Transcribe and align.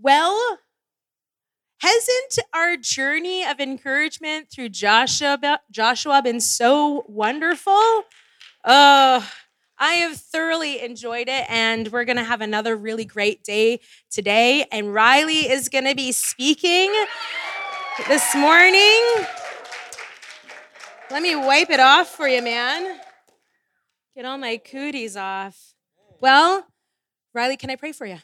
Well, 0.00 0.58
hasn't 1.80 2.38
our 2.54 2.76
journey 2.76 3.44
of 3.44 3.58
encouragement 3.58 4.48
through 4.48 4.68
Joshua, 4.68 5.58
Joshua 5.72 6.22
been 6.22 6.40
so 6.40 7.04
wonderful? 7.08 8.04
Oh, 8.64 9.28
I 9.76 9.92
have 9.94 10.16
thoroughly 10.16 10.80
enjoyed 10.80 11.28
it, 11.28 11.50
and 11.50 11.88
we're 11.88 12.04
going 12.04 12.16
to 12.16 12.22
have 12.22 12.40
another 12.40 12.76
really 12.76 13.04
great 13.04 13.42
day 13.42 13.80
today. 14.08 14.66
And 14.70 14.94
Riley 14.94 15.50
is 15.50 15.68
going 15.68 15.86
to 15.86 15.96
be 15.96 16.12
speaking 16.12 16.94
this 18.06 18.36
morning. 18.36 19.02
Let 21.10 21.22
me 21.22 21.34
wipe 21.34 21.70
it 21.70 21.80
off 21.80 22.08
for 22.08 22.28
you, 22.28 22.40
man. 22.40 23.00
Get 24.14 24.24
all 24.24 24.38
my 24.38 24.58
cooties 24.58 25.16
off. 25.16 25.74
Well, 26.20 26.68
Riley, 27.34 27.56
can 27.56 27.70
I 27.70 27.76
pray 27.76 27.90
for 27.90 28.06
you? 28.06 28.18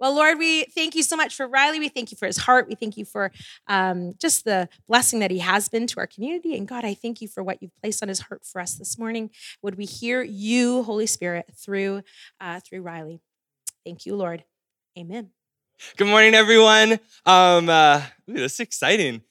Well, 0.00 0.14
Lord, 0.14 0.38
we 0.38 0.64
thank 0.64 0.94
you 0.94 1.02
so 1.02 1.16
much 1.16 1.36
for 1.36 1.46
Riley. 1.46 1.78
We 1.78 1.88
thank 1.88 2.10
you 2.10 2.16
for 2.16 2.26
his 2.26 2.36
heart. 2.36 2.68
We 2.68 2.74
thank 2.74 2.96
you 2.96 3.04
for 3.04 3.30
um, 3.68 4.14
just 4.20 4.44
the 4.44 4.68
blessing 4.88 5.20
that 5.20 5.30
he 5.30 5.38
has 5.38 5.68
been 5.68 5.86
to 5.88 6.00
our 6.00 6.06
community. 6.06 6.56
And 6.56 6.66
God, 6.66 6.84
I 6.84 6.94
thank 6.94 7.20
you 7.20 7.28
for 7.28 7.42
what 7.42 7.62
you've 7.62 7.76
placed 7.80 8.02
on 8.02 8.08
his 8.08 8.20
heart 8.20 8.44
for 8.44 8.60
us 8.60 8.74
this 8.74 8.98
morning. 8.98 9.30
Would 9.62 9.76
we 9.76 9.84
hear 9.84 10.22
you, 10.22 10.82
Holy 10.82 11.06
Spirit, 11.06 11.46
through 11.56 12.02
uh, 12.40 12.60
through 12.60 12.82
Riley? 12.82 13.20
Thank 13.84 14.06
you, 14.06 14.16
Lord. 14.16 14.44
Amen. 14.98 15.30
Good 15.96 16.06
morning, 16.08 16.34
everyone. 16.34 16.98
Um, 17.26 17.68
uh, 17.68 18.02
ooh, 18.30 18.34
this 18.34 18.54
is 18.54 18.60
exciting. 18.60 19.22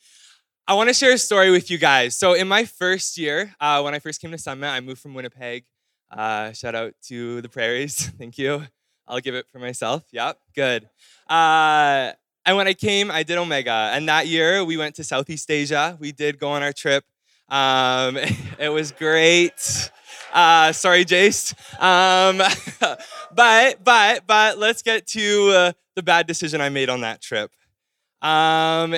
I 0.68 0.76
want 0.76 0.90
to 0.90 0.94
share 0.94 1.12
a 1.12 1.18
story 1.18 1.52
with 1.52 1.70
you 1.70 1.78
guys. 1.78 2.18
So, 2.18 2.34
in 2.34 2.48
my 2.48 2.64
first 2.66 3.18
year, 3.18 3.54
uh, 3.60 3.82
when 3.82 3.94
I 3.94 4.00
first 4.00 4.22
came 4.22 4.32
to 4.32 4.38
Summit, 4.38 4.68
I 4.68 4.80
moved 4.80 5.02
from 5.02 5.14
Winnipeg. 5.14 5.66
Uh, 6.10 6.52
shout 6.54 6.76
out 6.76 6.94
to 7.08 7.42
the 7.42 7.50
prairies. 7.50 8.08
Thank 8.18 8.38
you. 8.38 8.64
I'll 9.08 9.20
give 9.20 9.36
it 9.36 9.46
for 9.52 9.60
myself. 9.60 10.04
Yep, 10.12 10.40
good. 10.56 10.90
Uh, 11.30 12.12
and 12.46 12.58
when 12.58 12.68
I 12.68 12.74
came, 12.74 13.12
I 13.12 13.24
did 13.24 13.38
Omega. 13.38 13.92
And 13.94 14.08
that 14.10 14.28
year, 14.28 14.64
we 14.64 14.78
went 14.78 14.96
to 14.96 15.04
Southeast 15.04 15.50
Asia. 15.50 15.98
We 16.00 16.12
did 16.12 16.40
go 16.40 16.50
on 16.50 16.64
our 16.64 16.74
trip. 16.74 17.06
Um, 17.50 18.18
it 18.60 18.70
was 18.70 18.92
great. 18.92 19.92
Uh, 20.34 20.72
sorry, 20.72 21.06
Jace. 21.06 21.54
Um, 21.82 22.42
but 23.36 23.84
but 23.84 24.26
but 24.26 24.58
let's 24.58 24.82
get 24.82 25.08
to 25.08 25.50
uh, 25.50 25.72
the 25.96 26.04
bad 26.04 26.28
decision 26.28 26.60
I 26.62 26.70
made 26.70 26.90
on 26.90 27.02
that 27.02 27.22
trip. 27.22 27.52
Um, 28.22 28.96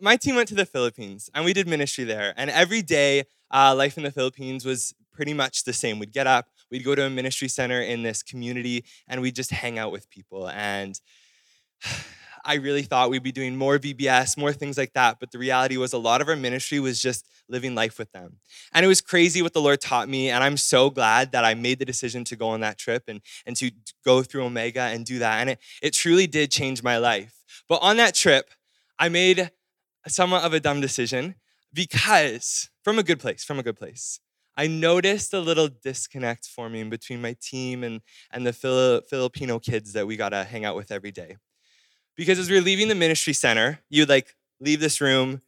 my 0.00 0.16
team 0.16 0.36
went 0.36 0.48
to 0.48 0.54
the 0.54 0.66
Philippines 0.66 1.30
and 1.34 1.44
we 1.44 1.52
did 1.52 1.66
ministry 1.66 2.04
there. 2.04 2.34
And 2.36 2.50
every 2.50 2.82
day, 2.82 3.24
uh, 3.50 3.74
life 3.74 3.96
in 3.96 4.04
the 4.04 4.10
Philippines 4.10 4.64
was 4.64 4.94
pretty 5.12 5.32
much 5.32 5.64
the 5.64 5.72
same. 5.72 5.98
We'd 5.98 6.12
get 6.12 6.26
up, 6.26 6.48
we'd 6.70 6.84
go 6.84 6.94
to 6.94 7.06
a 7.06 7.10
ministry 7.10 7.48
center 7.48 7.80
in 7.80 8.02
this 8.02 8.22
community, 8.22 8.84
and 9.08 9.20
we'd 9.20 9.36
just 9.36 9.50
hang 9.50 9.78
out 9.78 9.92
with 9.92 10.10
people. 10.10 10.48
And 10.48 10.98
I 12.44 12.54
really 12.54 12.82
thought 12.82 13.10
we'd 13.10 13.24
be 13.24 13.32
doing 13.32 13.56
more 13.56 13.76
VBS, 13.76 14.38
more 14.38 14.52
things 14.52 14.78
like 14.78 14.92
that. 14.92 15.18
But 15.18 15.32
the 15.32 15.38
reality 15.38 15.76
was, 15.76 15.92
a 15.92 15.98
lot 15.98 16.20
of 16.20 16.28
our 16.28 16.36
ministry 16.36 16.78
was 16.78 17.02
just 17.02 17.26
living 17.48 17.74
life 17.74 17.98
with 17.98 18.12
them. 18.12 18.36
And 18.72 18.84
it 18.84 18.88
was 18.88 19.00
crazy 19.00 19.42
what 19.42 19.52
the 19.52 19.60
Lord 19.60 19.80
taught 19.80 20.08
me. 20.08 20.30
And 20.30 20.44
I'm 20.44 20.56
so 20.56 20.88
glad 20.88 21.32
that 21.32 21.44
I 21.44 21.54
made 21.54 21.80
the 21.80 21.84
decision 21.84 22.22
to 22.24 22.36
go 22.36 22.48
on 22.48 22.60
that 22.60 22.78
trip 22.78 23.04
and, 23.08 23.20
and 23.46 23.56
to 23.56 23.72
go 24.04 24.22
through 24.22 24.44
Omega 24.44 24.82
and 24.82 25.04
do 25.04 25.18
that. 25.18 25.40
And 25.40 25.50
it, 25.50 25.58
it 25.82 25.92
truly 25.92 26.28
did 26.28 26.52
change 26.52 26.84
my 26.84 26.98
life. 26.98 27.42
But 27.68 27.82
on 27.82 27.96
that 27.96 28.14
trip, 28.14 28.50
I 28.98 29.08
made 29.08 29.50
somewhat 30.06 30.44
of 30.44 30.54
a 30.54 30.60
dumb 30.60 30.80
decision 30.80 31.34
because, 31.72 32.70
from 32.84 32.98
a 32.98 33.02
good 33.02 33.18
place, 33.18 33.44
from 33.44 33.58
a 33.58 33.62
good 33.62 33.76
place. 33.76 34.20
I 34.56 34.66
noticed 34.66 35.34
a 35.34 35.40
little 35.40 35.68
disconnect 35.68 36.46
forming 36.46 36.88
between 36.88 37.20
my 37.20 37.36
team 37.40 37.84
and, 37.84 38.00
and 38.32 38.46
the 38.46 38.52
Filipino 39.08 39.58
kids 39.58 39.92
that 39.92 40.06
we 40.06 40.16
got 40.16 40.30
to 40.30 40.44
hang 40.44 40.64
out 40.64 40.76
with 40.76 40.90
every 40.90 41.12
day. 41.12 41.36
Because 42.16 42.38
as 42.38 42.48
we 42.48 42.56
were 42.56 42.62
leaving 42.62 42.88
the 42.88 42.94
ministry 42.94 43.34
center, 43.34 43.80
you'd 43.90 44.08
like 44.08 44.34
leave 44.58 44.80
this 44.80 45.00
room, 45.00 45.42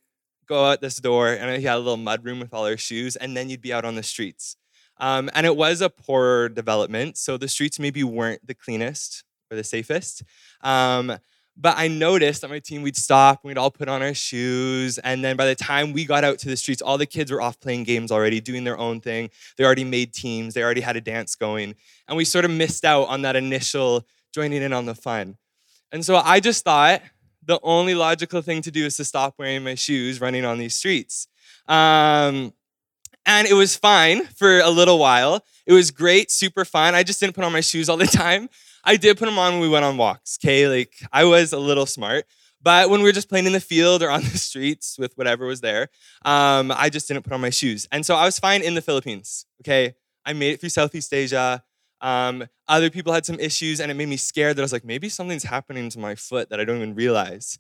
go 0.47 0.67
out 0.67 0.83
this 0.83 0.97
door, 0.97 1.29
and 1.29 1.63
you 1.63 1.67
had 1.67 1.77
a 1.77 1.79
little 1.79 1.97
mud 1.97 2.25
room 2.25 2.41
with 2.41 2.53
all 2.53 2.67
our 2.67 2.77
shoes, 2.77 3.17
and 3.17 3.35
then 3.37 3.49
you'd 3.49 3.63
be 3.63 3.73
out 3.73 3.87
on 3.87 3.95
the 3.95 4.03
streets. 4.03 4.57
Um, 4.99 5.31
and 5.33 5.47
it 5.47 5.57
was 5.57 5.81
a 5.81 5.89
poor 5.89 6.49
development, 6.49 7.17
so 7.17 7.37
the 7.37 7.49
streets 7.49 7.79
maybe 7.79 8.05
weren't 8.05 8.47
the 8.47 8.55
cleanest 8.55 9.25
or 9.51 9.57
the 9.57 9.65
safest. 9.65 10.23
Um, 10.61 11.19
but 11.61 11.75
I 11.77 11.89
noticed 11.89 12.43
that 12.43 12.51
my 12.51 12.61
team, 12.61 12.83
we'd 12.83 12.97
stop, 12.97 13.41
and 13.43 13.49
we'd 13.49 13.59
all 13.59 13.71
put 13.71 13.89
on 13.89 14.01
our 14.01 14.15
shoes. 14.15 14.99
And 14.99 15.25
then 15.25 15.37
by 15.37 15.45
the 15.45 15.57
time 15.57 15.93
we 15.93 16.05
got 16.05 16.23
out 16.23 16.39
to 16.41 16.49
the 16.49 16.57
streets, 16.57 16.81
all 16.81 16.97
the 16.97 17.07
kids 17.07 17.33
were 17.33 17.43
off 17.43 17.59
playing 17.59 17.83
games 17.83 18.13
already, 18.13 18.41
doing 18.41 18.63
their 18.63 18.79
own 18.79 19.01
thing. 19.01 19.31
They 19.57 19.65
already 19.65 19.85
made 19.85 20.13
teams, 20.13 20.55
they 20.55 20.63
already 20.63 20.81
had 20.81 20.97
a 20.97 21.01
dance 21.01 21.35
going. 21.35 21.75
And 22.07 22.17
we 22.17 22.25
sort 22.25 22.45
of 22.45 22.53
missed 22.53 22.85
out 22.85 23.09
on 23.09 23.23
that 23.23 23.35
initial 23.35 24.07
joining 24.33 24.63
in 24.63 24.73
on 24.73 24.87
the 24.87 24.95
fun. 24.95 25.37
And 25.91 26.05
so 26.05 26.17
I 26.17 26.39
just 26.39 26.65
thought 26.65 27.03
the 27.45 27.59
only 27.63 27.95
logical 27.95 28.41
thing 28.41 28.63
to 28.63 28.71
do 28.71 28.87
is 28.87 28.97
to 28.99 29.05
stop 29.05 29.35
wearing 29.37 29.65
my 29.65 29.75
shoes 29.75 30.21
running 30.21 30.45
on 30.45 30.59
these 30.59 30.77
streets. 30.77 31.27
Um, 31.67 32.53
and 33.27 33.47
it 33.49 33.55
was 33.55 33.75
fine 33.75 34.25
for 34.27 34.61
a 34.61 34.71
little 34.71 34.99
while. 34.99 35.45
It 35.67 35.73
was 35.73 35.91
great, 35.91 36.31
super 36.31 36.65
fun. 36.65 36.95
I 36.95 37.03
just 37.03 37.21
didn't 37.21 37.35
put 37.35 37.45
on 37.45 37.53
my 37.53 37.61
shoes 37.61 37.89
all 37.89 37.97
the 37.97 38.07
time. 38.07 38.49
I 38.89 38.97
did 38.97 39.19
put 39.19 39.27
them 39.27 39.39
on 39.39 39.53
when 39.53 39.61
we 39.61 39.69
went 39.69 39.85
on 39.85 39.99
walks, 39.99 40.39
okay? 40.43 40.67
Like 40.67 40.95
I 41.13 41.25
was 41.25 41.53
a 41.53 41.59
little 41.59 41.85
smart. 41.85 42.25
But 42.63 42.89
when 42.89 43.01
we 43.01 43.05
were 43.05 43.13
just 43.13 43.29
playing 43.29 43.45
in 43.45 43.53
the 43.53 43.61
field 43.61 44.03
or 44.03 44.11
on 44.11 44.23
the 44.23 44.39
streets 44.39 44.99
with 44.99 45.13
whatever 45.17 45.45
was 45.45 45.61
there, 45.61 45.89
um, 46.25 46.73
I 46.75 46.89
just 46.89 47.07
didn't 47.07 47.23
put 47.25 47.35
on 47.35 47.41
my 47.43 47.51
shoes. 47.51 47.87
And 47.93 48.05
so 48.05 48.17
I 48.17 48.25
was 48.25 48.39
fine 48.39 48.63
in 48.63 48.75
the 48.75 48.81
Philippines, 48.81 49.45
okay? 49.61 49.95
I 50.25 50.33
made 50.33 50.55
it 50.55 50.61
through 50.61 50.71
Southeast 50.71 51.13
Asia. 51.13 51.63
Um, 52.01 52.47
other 52.67 52.89
people 52.89 53.13
had 53.13 53.27
some 53.27 53.39
issues, 53.39 53.79
and 53.79 53.91
it 53.91 53.95
made 53.95 54.09
me 54.09 54.17
scared 54.17 54.57
that 54.57 54.63
I 54.63 54.65
was 54.65 54.73
like, 54.73 54.87
maybe 54.87 55.11
something's 55.11 55.45
happening 55.45 55.91
to 55.91 55.99
my 55.99 56.15
foot 56.15 56.49
that 56.49 56.59
I 56.59 56.65
don't 56.65 56.79
even 56.79 56.95
realize. 56.95 57.59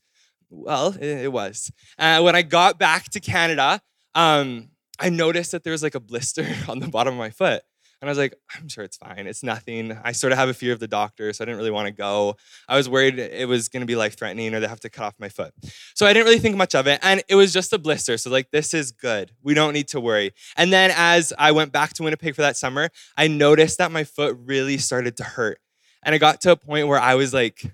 Well, 0.48 0.94
it, 0.98 1.24
it 1.24 1.32
was. 1.32 1.70
Uh, 1.98 2.22
when 2.22 2.34
I 2.34 2.42
got 2.42 2.78
back 2.78 3.10
to 3.10 3.20
Canada, 3.20 3.82
um, 4.14 4.70
I 4.98 5.10
noticed 5.10 5.52
that 5.52 5.62
there 5.62 5.72
was 5.72 5.82
like 5.82 5.94
a 5.94 6.00
blister 6.00 6.46
on 6.68 6.80
the 6.80 6.88
bottom 6.88 7.14
of 7.14 7.18
my 7.18 7.30
foot. 7.30 7.62
And 8.00 8.08
I 8.08 8.10
was 8.10 8.18
like, 8.18 8.34
I'm 8.54 8.68
sure 8.68 8.84
it's 8.84 8.96
fine. 8.96 9.26
It's 9.26 9.42
nothing. 9.42 9.98
I 10.04 10.12
sort 10.12 10.32
of 10.32 10.38
have 10.38 10.48
a 10.48 10.54
fear 10.54 10.72
of 10.72 10.78
the 10.78 10.86
doctor, 10.86 11.32
so 11.32 11.42
I 11.42 11.46
didn't 11.46 11.58
really 11.58 11.72
want 11.72 11.86
to 11.86 11.92
go. 11.92 12.36
I 12.68 12.76
was 12.76 12.88
worried 12.88 13.18
it 13.18 13.48
was 13.48 13.68
going 13.68 13.80
to 13.80 13.86
be 13.86 13.96
life 13.96 14.16
threatening 14.16 14.54
or 14.54 14.60
they 14.60 14.68
have 14.68 14.80
to 14.80 14.90
cut 14.90 15.04
off 15.04 15.14
my 15.18 15.28
foot. 15.28 15.52
So 15.94 16.06
I 16.06 16.12
didn't 16.12 16.26
really 16.26 16.38
think 16.38 16.56
much 16.56 16.74
of 16.74 16.86
it. 16.86 17.00
And 17.02 17.22
it 17.28 17.34
was 17.34 17.52
just 17.52 17.72
a 17.72 17.78
blister. 17.78 18.16
So, 18.16 18.30
like, 18.30 18.50
this 18.52 18.72
is 18.72 18.92
good. 18.92 19.32
We 19.42 19.54
don't 19.54 19.72
need 19.72 19.88
to 19.88 20.00
worry. 20.00 20.32
And 20.56 20.72
then 20.72 20.92
as 20.94 21.32
I 21.38 21.50
went 21.50 21.72
back 21.72 21.94
to 21.94 22.04
Winnipeg 22.04 22.36
for 22.36 22.42
that 22.42 22.56
summer, 22.56 22.90
I 23.16 23.26
noticed 23.26 23.78
that 23.78 23.90
my 23.90 24.04
foot 24.04 24.38
really 24.44 24.78
started 24.78 25.16
to 25.16 25.24
hurt. 25.24 25.58
And 26.04 26.14
it 26.14 26.20
got 26.20 26.40
to 26.42 26.52
a 26.52 26.56
point 26.56 26.86
where 26.86 27.00
I 27.00 27.16
was 27.16 27.34
like, 27.34 27.64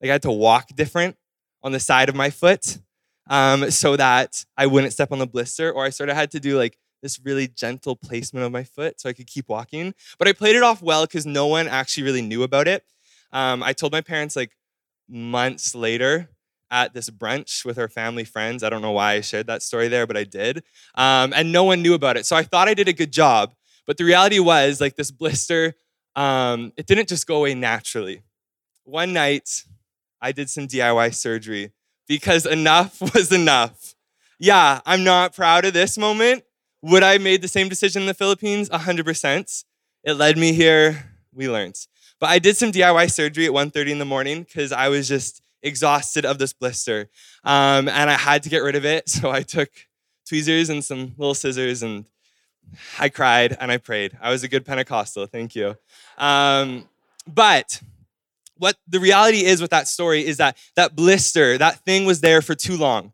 like 0.00 0.10
I 0.10 0.12
had 0.12 0.22
to 0.22 0.30
walk 0.30 0.68
different 0.76 1.16
on 1.62 1.72
the 1.72 1.80
side 1.80 2.08
of 2.08 2.14
my 2.14 2.30
foot 2.30 2.78
um, 3.28 3.70
so 3.70 3.96
that 3.96 4.44
I 4.56 4.66
wouldn't 4.66 4.92
step 4.92 5.12
on 5.12 5.18
the 5.18 5.26
blister, 5.26 5.72
or 5.72 5.84
I 5.84 5.90
sort 5.90 6.08
of 6.08 6.16
had 6.16 6.30
to 6.32 6.40
do 6.40 6.56
like 6.56 6.78
this 7.02 7.20
really 7.24 7.48
gentle 7.48 7.96
placement 7.96 8.46
of 8.46 8.52
my 8.52 8.64
foot 8.64 9.00
so 9.00 9.08
I 9.08 9.12
could 9.12 9.26
keep 9.26 9.48
walking. 9.48 9.94
But 10.18 10.28
I 10.28 10.32
played 10.32 10.56
it 10.56 10.62
off 10.62 10.80
well 10.80 11.04
because 11.04 11.26
no 11.26 11.46
one 11.46 11.68
actually 11.68 12.04
really 12.04 12.22
knew 12.22 12.42
about 12.42 12.68
it. 12.68 12.84
Um, 13.32 13.62
I 13.62 13.72
told 13.72 13.92
my 13.92 14.00
parents 14.00 14.36
like 14.36 14.52
months 15.08 15.74
later 15.74 16.28
at 16.70 16.94
this 16.94 17.10
brunch 17.10 17.64
with 17.64 17.78
our 17.78 17.88
family 17.88 18.24
friends. 18.24 18.62
I 18.62 18.70
don't 18.70 18.82
know 18.82 18.92
why 18.92 19.14
I 19.14 19.20
shared 19.20 19.46
that 19.48 19.62
story 19.62 19.88
there, 19.88 20.06
but 20.06 20.16
I 20.16 20.24
did. 20.24 20.64
Um, 20.94 21.32
and 21.34 21.52
no 21.52 21.64
one 21.64 21.82
knew 21.82 21.94
about 21.94 22.16
it. 22.16 22.24
So 22.24 22.34
I 22.34 22.42
thought 22.42 22.68
I 22.68 22.74
did 22.74 22.88
a 22.88 22.92
good 22.92 23.12
job. 23.12 23.54
But 23.86 23.96
the 23.98 24.04
reality 24.04 24.38
was, 24.38 24.80
like, 24.80 24.96
this 24.96 25.10
blister, 25.10 25.74
um, 26.14 26.72
it 26.76 26.86
didn't 26.86 27.08
just 27.08 27.26
go 27.26 27.36
away 27.36 27.54
naturally. 27.54 28.22
One 28.84 29.12
night, 29.12 29.64
I 30.20 30.32
did 30.32 30.48
some 30.48 30.68
DIY 30.68 31.14
surgery 31.14 31.72
because 32.06 32.46
enough 32.46 33.00
was 33.14 33.32
enough. 33.32 33.94
Yeah, 34.38 34.80
I'm 34.86 35.04
not 35.04 35.34
proud 35.34 35.64
of 35.64 35.72
this 35.72 35.98
moment, 35.98 36.44
would 36.82 37.02
I 37.02 37.12
have 37.12 37.22
made 37.22 37.42
the 37.42 37.48
same 37.48 37.68
decision 37.68 38.02
in 38.02 38.06
the 38.06 38.14
Philippines? 38.14 38.68
100%. 38.68 39.64
It 40.04 40.14
led 40.14 40.36
me 40.36 40.52
here. 40.52 41.10
We 41.32 41.48
learned. 41.48 41.76
But 42.18 42.30
I 42.30 42.38
did 42.38 42.56
some 42.56 42.72
DIY 42.72 43.10
surgery 43.10 43.46
at 43.46 43.52
1.30 43.52 43.90
in 43.90 43.98
the 43.98 44.04
morning 44.04 44.42
because 44.42 44.72
I 44.72 44.88
was 44.88 45.08
just 45.08 45.42
exhausted 45.62 46.24
of 46.24 46.38
this 46.38 46.52
blister. 46.52 47.08
Um, 47.44 47.88
and 47.88 48.10
I 48.10 48.16
had 48.16 48.42
to 48.42 48.48
get 48.48 48.58
rid 48.58 48.76
of 48.76 48.84
it. 48.84 49.08
So 49.08 49.30
I 49.30 49.42
took 49.42 49.70
tweezers 50.28 50.70
and 50.70 50.84
some 50.84 51.14
little 51.16 51.34
scissors 51.34 51.82
and 51.82 52.04
I 52.98 53.08
cried 53.08 53.56
and 53.60 53.70
I 53.70 53.76
prayed. 53.76 54.16
I 54.20 54.30
was 54.30 54.42
a 54.42 54.48
good 54.48 54.64
Pentecostal. 54.64 55.26
Thank 55.26 55.54
you. 55.54 55.76
Um, 56.18 56.88
but 57.26 57.80
what 58.56 58.76
the 58.88 59.00
reality 59.00 59.44
is 59.44 59.60
with 59.60 59.70
that 59.70 59.88
story 59.88 60.24
is 60.24 60.36
that 60.38 60.56
that 60.76 60.94
blister, 60.96 61.58
that 61.58 61.84
thing 61.84 62.04
was 62.04 62.20
there 62.20 62.42
for 62.42 62.54
too 62.54 62.76
long. 62.76 63.12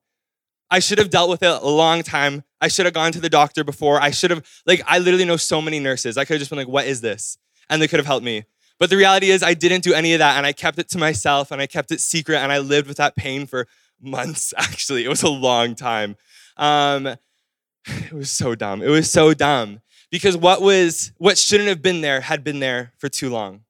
I 0.71 0.79
should 0.81 0.99
have 0.99 1.11
dealt 1.11 1.31
with 1.31 1.43
it 1.43 1.63
a 1.63 1.69
long 1.69 2.03
time. 2.03 2.45
I 2.61 2.69
should 2.69 2.87
have 2.87 2.95
gone 2.95 3.13
to 3.13 3.21
the 3.21 3.29
doctor 3.29 3.65
before. 3.65 4.01
I 4.01 4.11
should 4.11 4.31
have, 4.31 4.47
like, 4.67 4.83
I 4.87 4.99
literally 4.99 5.25
know 5.25 5.37
so 5.37 5.63
many 5.63 5.79
nurses. 5.79 6.17
I 6.19 6.25
could 6.25 6.35
have 6.35 6.41
just 6.41 6.51
been 6.51 6.59
like, 6.59 6.69
what 6.69 6.87
is 6.87 7.01
this? 7.01 7.39
And 7.71 7.81
they 7.81 7.89
could 7.89 7.99
have 7.99 8.07
helped 8.07 8.25
me. 8.25 8.45
But 8.79 8.91
the 8.91 8.97
reality 8.97 9.31
is, 9.31 9.43
I 9.43 9.55
didn't 9.55 9.83
do 9.83 9.93
any 9.93 10.13
of 10.15 10.21
that. 10.21 10.37
And 10.37 10.47
I 10.47 10.53
kept 10.53 10.79
it 10.79 10.89
to 10.91 10.99
myself 10.99 11.51
and 11.51 11.61
I 11.61 11.67
kept 11.67 11.91
it 11.91 12.01
secret. 12.01 12.39
And 12.39 12.53
I 12.53 12.59
lived 12.59 12.89
with 12.89 12.97
that 12.97 13.17
pain 13.17 13.47
for 13.47 13.67
months, 14.01 14.55
actually. 14.59 15.05
It 15.05 15.09
was 15.09 15.23
a 15.23 15.29
long 15.29 15.75
time. 15.75 16.17
Um, 16.57 17.07
it 17.87 18.13
was 18.13 18.31
so 18.31 18.55
dumb. 18.55 18.83
It 18.83 18.89
was 18.89 19.11
so 19.11 19.35
dumb 19.35 19.81
because 20.11 20.37
what 20.37 20.61
was, 20.61 21.13
what 21.19 21.39
shouldn't 21.39 21.69
have 21.69 21.83
been 21.83 22.01
there 22.01 22.21
had 22.23 22.45
been 22.45 22.61
there 22.61 22.93
for 22.99 23.09
too 23.09 23.31
long. 23.31 23.63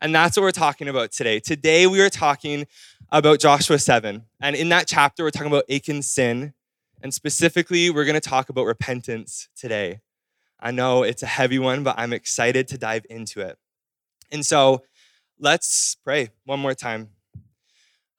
And 0.00 0.14
that's 0.14 0.36
what 0.36 0.44
we're 0.44 0.52
talking 0.52 0.88
about 0.88 1.12
today. 1.12 1.40
Today, 1.40 1.86
we 1.86 2.00
are 2.00 2.08
talking 2.08 2.66
about 3.10 3.38
Joshua 3.38 3.78
7. 3.78 4.24
And 4.40 4.56
in 4.56 4.70
that 4.70 4.86
chapter, 4.86 5.24
we're 5.24 5.30
talking 5.30 5.48
about 5.48 5.64
Achan's 5.68 6.08
sin. 6.08 6.54
And 7.02 7.14
specifically, 7.14 7.90
we're 7.90 8.04
going 8.04 8.20
to 8.20 8.28
talk 8.28 8.50
about 8.50 8.66
repentance 8.66 9.48
today. 9.56 10.00
I 10.60 10.70
know 10.70 11.02
it's 11.02 11.22
a 11.22 11.26
heavy 11.26 11.58
one, 11.58 11.82
but 11.82 11.94
I'm 11.98 12.12
excited 12.12 12.68
to 12.68 12.78
dive 12.78 13.06
into 13.08 13.40
it. 13.40 13.56
And 14.30 14.44
so 14.44 14.82
let's 15.38 15.96
pray 16.04 16.28
one 16.44 16.60
more 16.60 16.74
time. 16.74 17.08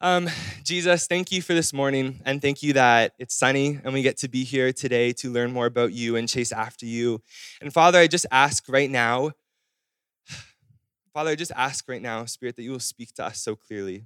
Um, 0.03 0.27
Jesus, 0.63 1.05
thank 1.05 1.31
you 1.31 1.43
for 1.43 1.53
this 1.53 1.73
morning, 1.73 2.21
and 2.25 2.41
thank 2.41 2.63
you 2.63 2.73
that 2.73 3.13
it's 3.19 3.35
sunny 3.35 3.79
and 3.83 3.93
we 3.93 4.01
get 4.01 4.17
to 4.17 4.27
be 4.27 4.43
here 4.43 4.73
today 4.73 5.13
to 5.13 5.29
learn 5.31 5.51
more 5.51 5.67
about 5.67 5.93
you 5.93 6.15
and 6.15 6.27
chase 6.27 6.51
after 6.51 6.87
you. 6.87 7.21
And 7.61 7.71
Father, 7.71 7.99
I 7.99 8.07
just 8.07 8.25
ask 8.31 8.67
right 8.67 8.89
now, 8.89 9.33
Father, 11.13 11.29
I 11.29 11.35
just 11.35 11.51
ask 11.55 11.87
right 11.87 12.01
now, 12.01 12.25
Spirit, 12.25 12.55
that 12.55 12.63
you 12.63 12.71
will 12.71 12.79
speak 12.79 13.13
to 13.13 13.25
us 13.25 13.39
so 13.39 13.55
clearly 13.55 14.05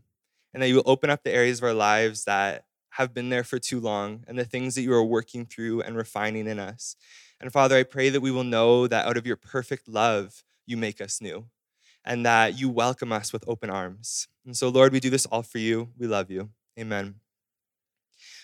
and 0.54 0.62
that 0.62 0.68
you 0.68 0.76
will 0.76 0.84
open 0.86 1.10
up 1.10 1.24
the 1.24 1.32
areas 1.32 1.60
of 1.60 1.64
our 1.64 1.74
lives 1.74 2.26
that 2.26 2.66
have 2.96 3.14
been 3.14 3.30
there 3.30 3.44
for 3.44 3.60
too 3.60 3.80
long 3.80 4.24
and 4.26 4.40
the 4.40 4.46
things 4.46 4.74
that 4.76 4.82
you 4.82 4.94
are 4.94 5.04
working 5.04 5.46
through 5.46 5.82
and 5.82 5.98
refining 5.98 6.48
in 6.48 6.60
us. 6.60 6.96
And 7.42 7.52
Father, 7.52 7.76
I 7.76 7.84
pray 7.84 8.10
that 8.10 8.22
we 8.22 8.32
will 8.32 8.46
know 8.46 8.88
that 8.88 9.06
out 9.06 9.18
of 9.18 9.28
your 9.28 9.36
perfect 9.36 9.90
love, 9.90 10.44
you 10.66 10.78
make 10.78 11.02
us 11.02 11.20
new 11.20 11.46
and 12.06 12.26
that 12.26 12.58
you 12.58 12.70
welcome 12.70 13.12
us 13.12 13.34
with 13.34 13.44
open 13.48 13.70
arms. 13.70 14.30
And 14.46 14.56
so, 14.56 14.70
Lord, 14.70 14.94
we 14.94 15.02
do 15.02 15.10
this 15.10 15.26
all 15.26 15.44
for 15.44 15.58
you. 15.58 15.90
We 15.98 16.08
love 16.08 16.32
you. 16.32 16.52
Amen. 16.80 17.16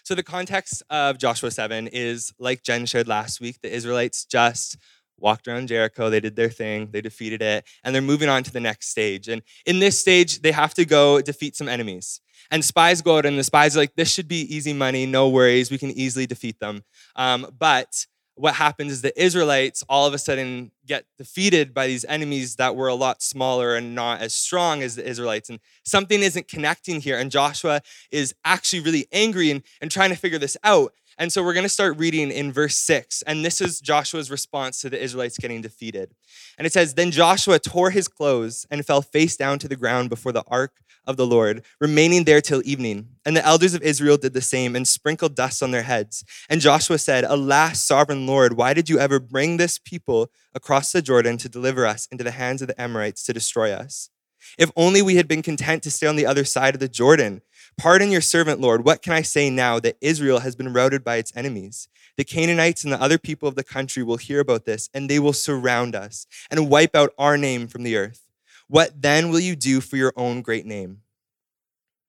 So, 0.03 0.15
the 0.15 0.23
context 0.23 0.83
of 0.89 1.17
Joshua 1.17 1.49
7 1.49 1.87
is 1.87 2.33
like 2.37 2.61
Jen 2.61 2.85
shared 2.85 3.07
last 3.07 3.39
week, 3.39 3.61
the 3.61 3.73
Israelites 3.73 4.25
just 4.25 4.77
walked 5.17 5.47
around 5.47 5.67
Jericho, 5.67 6.09
they 6.09 6.19
did 6.19 6.35
their 6.35 6.49
thing, 6.49 6.89
they 6.91 6.99
defeated 6.99 7.41
it, 7.41 7.63
and 7.83 7.93
they're 7.95 8.01
moving 8.01 8.27
on 8.27 8.43
to 8.43 8.51
the 8.51 8.59
next 8.59 8.89
stage. 8.89 9.29
And 9.29 9.43
in 9.65 9.79
this 9.79 9.97
stage, 9.97 10.41
they 10.41 10.51
have 10.51 10.73
to 10.73 10.83
go 10.83 11.21
defeat 11.21 11.55
some 11.55 11.69
enemies. 11.69 12.19
And 12.51 12.63
spies 12.63 13.01
go 13.01 13.17
out, 13.17 13.25
and 13.25 13.39
the 13.39 13.43
spies 13.43 13.75
are 13.75 13.79
like, 13.79 13.95
this 13.95 14.11
should 14.11 14.27
be 14.27 14.41
easy 14.53 14.73
money, 14.73 15.05
no 15.05 15.29
worries, 15.29 15.71
we 15.71 15.77
can 15.77 15.91
easily 15.91 16.27
defeat 16.27 16.59
them. 16.59 16.83
Um, 17.15 17.47
but 17.57 18.05
what 18.35 18.55
happens 18.55 18.91
is 18.91 19.01
the 19.01 19.21
Israelites 19.21 19.83
all 19.87 20.07
of 20.07 20.13
a 20.13 20.17
sudden 20.17 20.71
get 20.85 21.05
defeated 21.17 21.73
by 21.73 21.87
these 21.87 22.05
enemies 22.05 22.55
that 22.55 22.75
were 22.75 22.87
a 22.87 22.95
lot 22.95 23.21
smaller 23.21 23.75
and 23.75 23.93
not 23.93 24.21
as 24.21 24.33
strong 24.33 24.81
as 24.81 24.95
the 24.95 25.07
Israelites. 25.07 25.49
And 25.49 25.59
something 25.85 26.21
isn't 26.21 26.47
connecting 26.47 27.01
here. 27.01 27.19
And 27.19 27.29
Joshua 27.29 27.81
is 28.09 28.33
actually 28.43 28.81
really 28.81 29.07
angry 29.11 29.51
and, 29.51 29.63
and 29.79 29.91
trying 29.91 30.09
to 30.09 30.15
figure 30.15 30.39
this 30.39 30.57
out. 30.63 30.93
And 31.21 31.31
so 31.31 31.43
we're 31.43 31.53
going 31.53 31.65
to 31.65 31.69
start 31.69 31.99
reading 31.99 32.31
in 32.31 32.51
verse 32.51 32.75
6. 32.79 33.21
And 33.27 33.45
this 33.45 33.61
is 33.61 33.79
Joshua's 33.79 34.31
response 34.31 34.81
to 34.81 34.89
the 34.89 34.99
Israelites 34.99 35.37
getting 35.37 35.61
defeated. 35.61 36.15
And 36.57 36.65
it 36.65 36.73
says 36.73 36.95
Then 36.95 37.11
Joshua 37.11 37.59
tore 37.59 37.91
his 37.91 38.07
clothes 38.07 38.65
and 38.71 38.83
fell 38.83 39.03
face 39.03 39.37
down 39.37 39.59
to 39.59 39.67
the 39.67 39.75
ground 39.75 40.09
before 40.09 40.31
the 40.31 40.43
ark 40.47 40.81
of 41.05 41.17
the 41.17 41.27
Lord, 41.27 41.63
remaining 41.79 42.23
there 42.23 42.41
till 42.41 42.63
evening. 42.65 43.09
And 43.23 43.37
the 43.37 43.45
elders 43.45 43.75
of 43.75 43.83
Israel 43.83 44.17
did 44.17 44.33
the 44.33 44.41
same 44.41 44.75
and 44.75 44.87
sprinkled 44.87 45.35
dust 45.35 45.61
on 45.61 45.69
their 45.69 45.83
heads. 45.83 46.23
And 46.49 46.59
Joshua 46.59 46.97
said, 46.97 47.23
Alas, 47.23 47.83
sovereign 47.83 48.25
Lord, 48.25 48.53
why 48.53 48.73
did 48.73 48.89
you 48.89 48.97
ever 48.97 49.19
bring 49.19 49.57
this 49.57 49.77
people 49.77 50.31
across 50.55 50.91
the 50.91 51.03
Jordan 51.03 51.37
to 51.37 51.49
deliver 51.49 51.85
us 51.85 52.07
into 52.11 52.23
the 52.23 52.31
hands 52.31 52.63
of 52.63 52.67
the 52.67 52.81
Amorites 52.81 53.23
to 53.25 53.33
destroy 53.33 53.71
us? 53.71 54.09
If 54.57 54.71
only 54.75 55.01
we 55.01 55.15
had 55.15 55.27
been 55.27 55.41
content 55.41 55.83
to 55.83 55.91
stay 55.91 56.07
on 56.07 56.15
the 56.15 56.25
other 56.25 56.45
side 56.45 56.73
of 56.73 56.79
the 56.79 56.89
Jordan. 56.89 57.41
Pardon 57.77 58.11
your 58.11 58.21
servant, 58.21 58.59
Lord. 58.59 58.85
What 58.85 59.01
can 59.01 59.13
I 59.13 59.21
say 59.21 59.49
now 59.49 59.79
that 59.79 59.97
Israel 60.01 60.39
has 60.39 60.55
been 60.55 60.73
routed 60.73 61.03
by 61.03 61.15
its 61.17 61.31
enemies? 61.35 61.87
The 62.17 62.23
Canaanites 62.23 62.83
and 62.83 62.93
the 62.93 63.01
other 63.01 63.17
people 63.17 63.47
of 63.47 63.55
the 63.55 63.63
country 63.63 64.03
will 64.03 64.17
hear 64.17 64.39
about 64.39 64.65
this, 64.65 64.89
and 64.93 65.09
they 65.09 65.19
will 65.19 65.33
surround 65.33 65.95
us 65.95 66.27
and 66.51 66.69
wipe 66.69 66.95
out 66.95 67.13
our 67.17 67.37
name 67.37 67.67
from 67.67 67.83
the 67.83 67.95
earth. 67.95 68.27
What 68.67 69.01
then 69.01 69.29
will 69.29 69.39
you 69.39 69.55
do 69.55 69.81
for 69.81 69.97
your 69.97 70.13
own 70.15 70.41
great 70.41 70.65
name? 70.65 71.01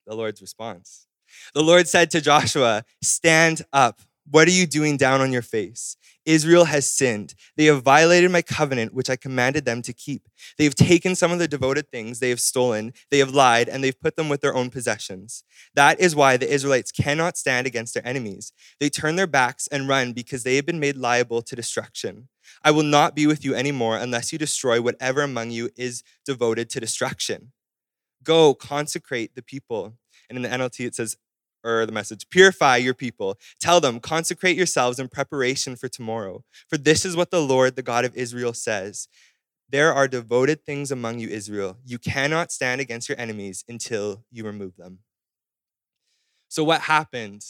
The 0.06 0.14
Lord's 0.14 0.42
response. 0.42 1.06
The 1.54 1.62
Lord 1.62 1.88
said 1.88 2.10
to 2.10 2.20
Joshua, 2.20 2.84
Stand 3.02 3.62
up. 3.72 4.02
What 4.30 4.48
are 4.48 4.52
you 4.52 4.66
doing 4.66 4.96
down 4.96 5.20
on 5.20 5.32
your 5.32 5.42
face? 5.42 5.96
Israel 6.24 6.66
has 6.66 6.88
sinned. 6.88 7.34
They 7.56 7.64
have 7.64 7.82
violated 7.82 8.30
my 8.30 8.42
covenant, 8.42 8.94
which 8.94 9.10
I 9.10 9.16
commanded 9.16 9.64
them 9.64 9.82
to 9.82 9.92
keep. 9.92 10.28
They 10.56 10.64
have 10.64 10.76
taken 10.76 11.16
some 11.16 11.32
of 11.32 11.40
the 11.40 11.48
devoted 11.48 11.90
things 11.90 12.20
they 12.20 12.28
have 12.30 12.40
stolen, 12.40 12.92
they 13.10 13.19
have 13.19 13.34
lied, 13.34 13.69
and 13.69 13.82
they've 13.82 14.00
put 14.00 14.14
them 14.14 14.28
with 14.28 14.40
their 14.40 14.54
own 14.54 14.70
possessions. 14.70 15.42
That 15.74 15.98
is 16.00 16.14
why 16.14 16.36
the 16.36 16.52
Israelites 16.52 16.92
cannot 16.92 17.36
stand 17.36 17.66
against 17.66 17.94
their 17.94 18.06
enemies. 18.06 18.52
They 18.78 18.88
turn 18.88 19.16
their 19.16 19.26
backs 19.26 19.66
and 19.66 19.88
run 19.88 20.12
because 20.12 20.44
they 20.44 20.56
have 20.56 20.66
been 20.66 20.80
made 20.80 20.96
liable 20.96 21.42
to 21.42 21.56
destruction. 21.56 22.28
I 22.62 22.70
will 22.70 22.84
not 22.84 23.16
be 23.16 23.26
with 23.26 23.44
you 23.44 23.54
anymore 23.54 23.96
unless 23.96 24.32
you 24.32 24.38
destroy 24.38 24.80
whatever 24.80 25.22
among 25.22 25.50
you 25.50 25.70
is 25.76 26.02
devoted 26.24 26.70
to 26.70 26.80
destruction. 26.80 27.52
Go 28.22 28.54
consecrate 28.54 29.34
the 29.34 29.42
people. 29.42 29.94
And 30.28 30.36
in 30.36 30.42
the 30.42 30.48
NLT, 30.48 30.86
it 30.86 30.94
says, 30.94 31.16
or 31.64 31.86
the 31.86 31.92
message, 31.92 32.28
purify 32.30 32.76
your 32.76 32.94
people. 32.94 33.38
Tell 33.60 33.80
them, 33.80 34.00
consecrate 34.00 34.56
yourselves 34.56 34.98
in 34.98 35.08
preparation 35.08 35.76
for 35.76 35.88
tomorrow. 35.88 36.44
For 36.68 36.76
this 36.76 37.04
is 37.04 37.16
what 37.16 37.30
the 37.30 37.42
Lord, 37.42 37.76
the 37.76 37.82
God 37.82 38.04
of 38.04 38.14
Israel, 38.16 38.52
says 38.52 39.08
There 39.68 39.92
are 39.92 40.08
devoted 40.08 40.64
things 40.64 40.90
among 40.90 41.18
you, 41.18 41.28
Israel. 41.28 41.78
You 41.84 41.98
cannot 41.98 42.52
stand 42.52 42.80
against 42.80 43.08
your 43.08 43.18
enemies 43.18 43.64
until 43.68 44.24
you 44.30 44.44
remove 44.44 44.76
them. 44.76 45.00
So, 46.48 46.64
what 46.64 46.82
happened 46.82 47.44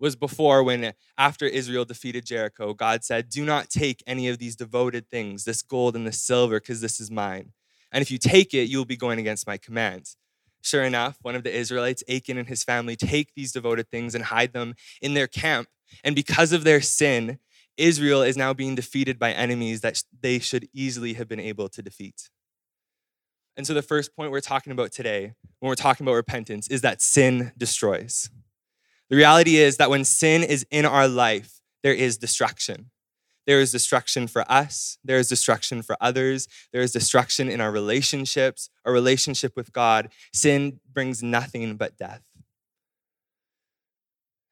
was 0.00 0.16
before 0.16 0.62
when, 0.62 0.92
after 1.16 1.44
Israel 1.46 1.84
defeated 1.84 2.24
Jericho, 2.24 2.72
God 2.72 3.04
said, 3.04 3.28
Do 3.28 3.44
not 3.44 3.68
take 3.68 4.02
any 4.06 4.28
of 4.28 4.38
these 4.38 4.56
devoted 4.56 5.10
things, 5.10 5.44
this 5.44 5.62
gold 5.62 5.96
and 5.96 6.06
this 6.06 6.20
silver, 6.20 6.60
because 6.60 6.80
this 6.80 7.00
is 7.00 7.10
mine. 7.10 7.52
And 7.90 8.02
if 8.02 8.10
you 8.10 8.18
take 8.18 8.54
it, 8.54 8.68
you'll 8.68 8.84
be 8.84 8.96
going 8.96 9.18
against 9.18 9.46
my 9.46 9.56
commands. 9.56 10.16
Sure 10.62 10.82
enough, 10.82 11.18
one 11.22 11.34
of 11.34 11.44
the 11.44 11.54
Israelites, 11.54 12.02
Achan 12.08 12.38
and 12.38 12.48
his 12.48 12.64
family, 12.64 12.96
take 12.96 13.32
these 13.34 13.52
devoted 13.52 13.90
things 13.90 14.14
and 14.14 14.24
hide 14.24 14.52
them 14.52 14.74
in 15.00 15.14
their 15.14 15.26
camp. 15.28 15.68
And 16.04 16.14
because 16.14 16.52
of 16.52 16.64
their 16.64 16.80
sin, 16.80 17.38
Israel 17.76 18.22
is 18.22 18.36
now 18.36 18.52
being 18.52 18.74
defeated 18.74 19.18
by 19.18 19.32
enemies 19.32 19.80
that 19.82 20.02
they 20.20 20.38
should 20.40 20.68
easily 20.74 21.14
have 21.14 21.28
been 21.28 21.40
able 21.40 21.68
to 21.68 21.80
defeat. 21.80 22.28
And 23.56 23.66
so, 23.66 23.74
the 23.74 23.82
first 23.82 24.14
point 24.14 24.30
we're 24.30 24.40
talking 24.40 24.72
about 24.72 24.92
today, 24.92 25.32
when 25.58 25.68
we're 25.68 25.74
talking 25.74 26.04
about 26.04 26.14
repentance, 26.14 26.68
is 26.68 26.80
that 26.82 27.02
sin 27.02 27.52
destroys. 27.56 28.30
The 29.10 29.16
reality 29.16 29.56
is 29.56 29.78
that 29.78 29.90
when 29.90 30.04
sin 30.04 30.42
is 30.42 30.66
in 30.70 30.84
our 30.84 31.08
life, 31.08 31.60
there 31.82 31.94
is 31.94 32.18
destruction. 32.18 32.90
There 33.48 33.62
is 33.62 33.72
destruction 33.72 34.26
for 34.26 34.44
us. 34.52 34.98
There 35.02 35.16
is 35.16 35.30
destruction 35.30 35.80
for 35.80 35.96
others. 36.02 36.48
There 36.70 36.82
is 36.82 36.92
destruction 36.92 37.48
in 37.48 37.62
our 37.62 37.72
relationships, 37.72 38.68
our 38.84 38.92
relationship 38.92 39.56
with 39.56 39.72
God. 39.72 40.10
Sin 40.34 40.80
brings 40.92 41.22
nothing 41.22 41.76
but 41.76 41.96
death. 41.96 42.20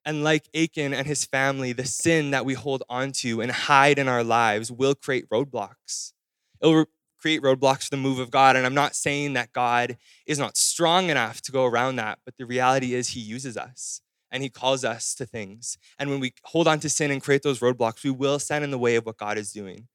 And 0.06 0.24
like 0.24 0.48
Achan 0.54 0.94
and 0.94 1.06
his 1.06 1.26
family, 1.26 1.74
the 1.74 1.84
sin 1.84 2.30
that 2.30 2.46
we 2.46 2.54
hold 2.54 2.84
onto 2.88 3.42
and 3.42 3.52
hide 3.52 3.98
in 3.98 4.08
our 4.08 4.24
lives 4.24 4.72
will 4.72 4.94
create 4.94 5.28
roadblocks. 5.28 6.14
It 6.62 6.66
will 6.68 6.86
create 7.18 7.42
roadblocks 7.42 7.84
for 7.84 7.90
the 7.90 7.96
move 7.98 8.18
of 8.18 8.30
God. 8.30 8.56
And 8.56 8.64
I'm 8.64 8.72
not 8.72 8.96
saying 8.96 9.34
that 9.34 9.52
God 9.52 9.98
is 10.26 10.38
not 10.38 10.56
strong 10.56 11.10
enough 11.10 11.42
to 11.42 11.52
go 11.52 11.66
around 11.66 11.96
that, 11.96 12.20
but 12.24 12.38
the 12.38 12.46
reality 12.46 12.94
is 12.94 13.08
he 13.08 13.20
uses 13.20 13.58
us 13.58 14.00
and 14.36 14.42
he 14.42 14.50
calls 14.50 14.84
us 14.84 15.14
to 15.14 15.24
things. 15.24 15.78
And 15.98 16.10
when 16.10 16.20
we 16.20 16.34
hold 16.44 16.68
on 16.68 16.78
to 16.80 16.90
sin 16.90 17.10
and 17.10 17.22
create 17.22 17.42
those 17.42 17.60
roadblocks, 17.60 18.04
we 18.04 18.10
will 18.10 18.38
stand 18.38 18.64
in 18.64 18.70
the 18.70 18.78
way 18.78 18.96
of 18.96 19.06
what 19.06 19.16
God 19.16 19.38
is 19.38 19.50
doing. 19.50 19.88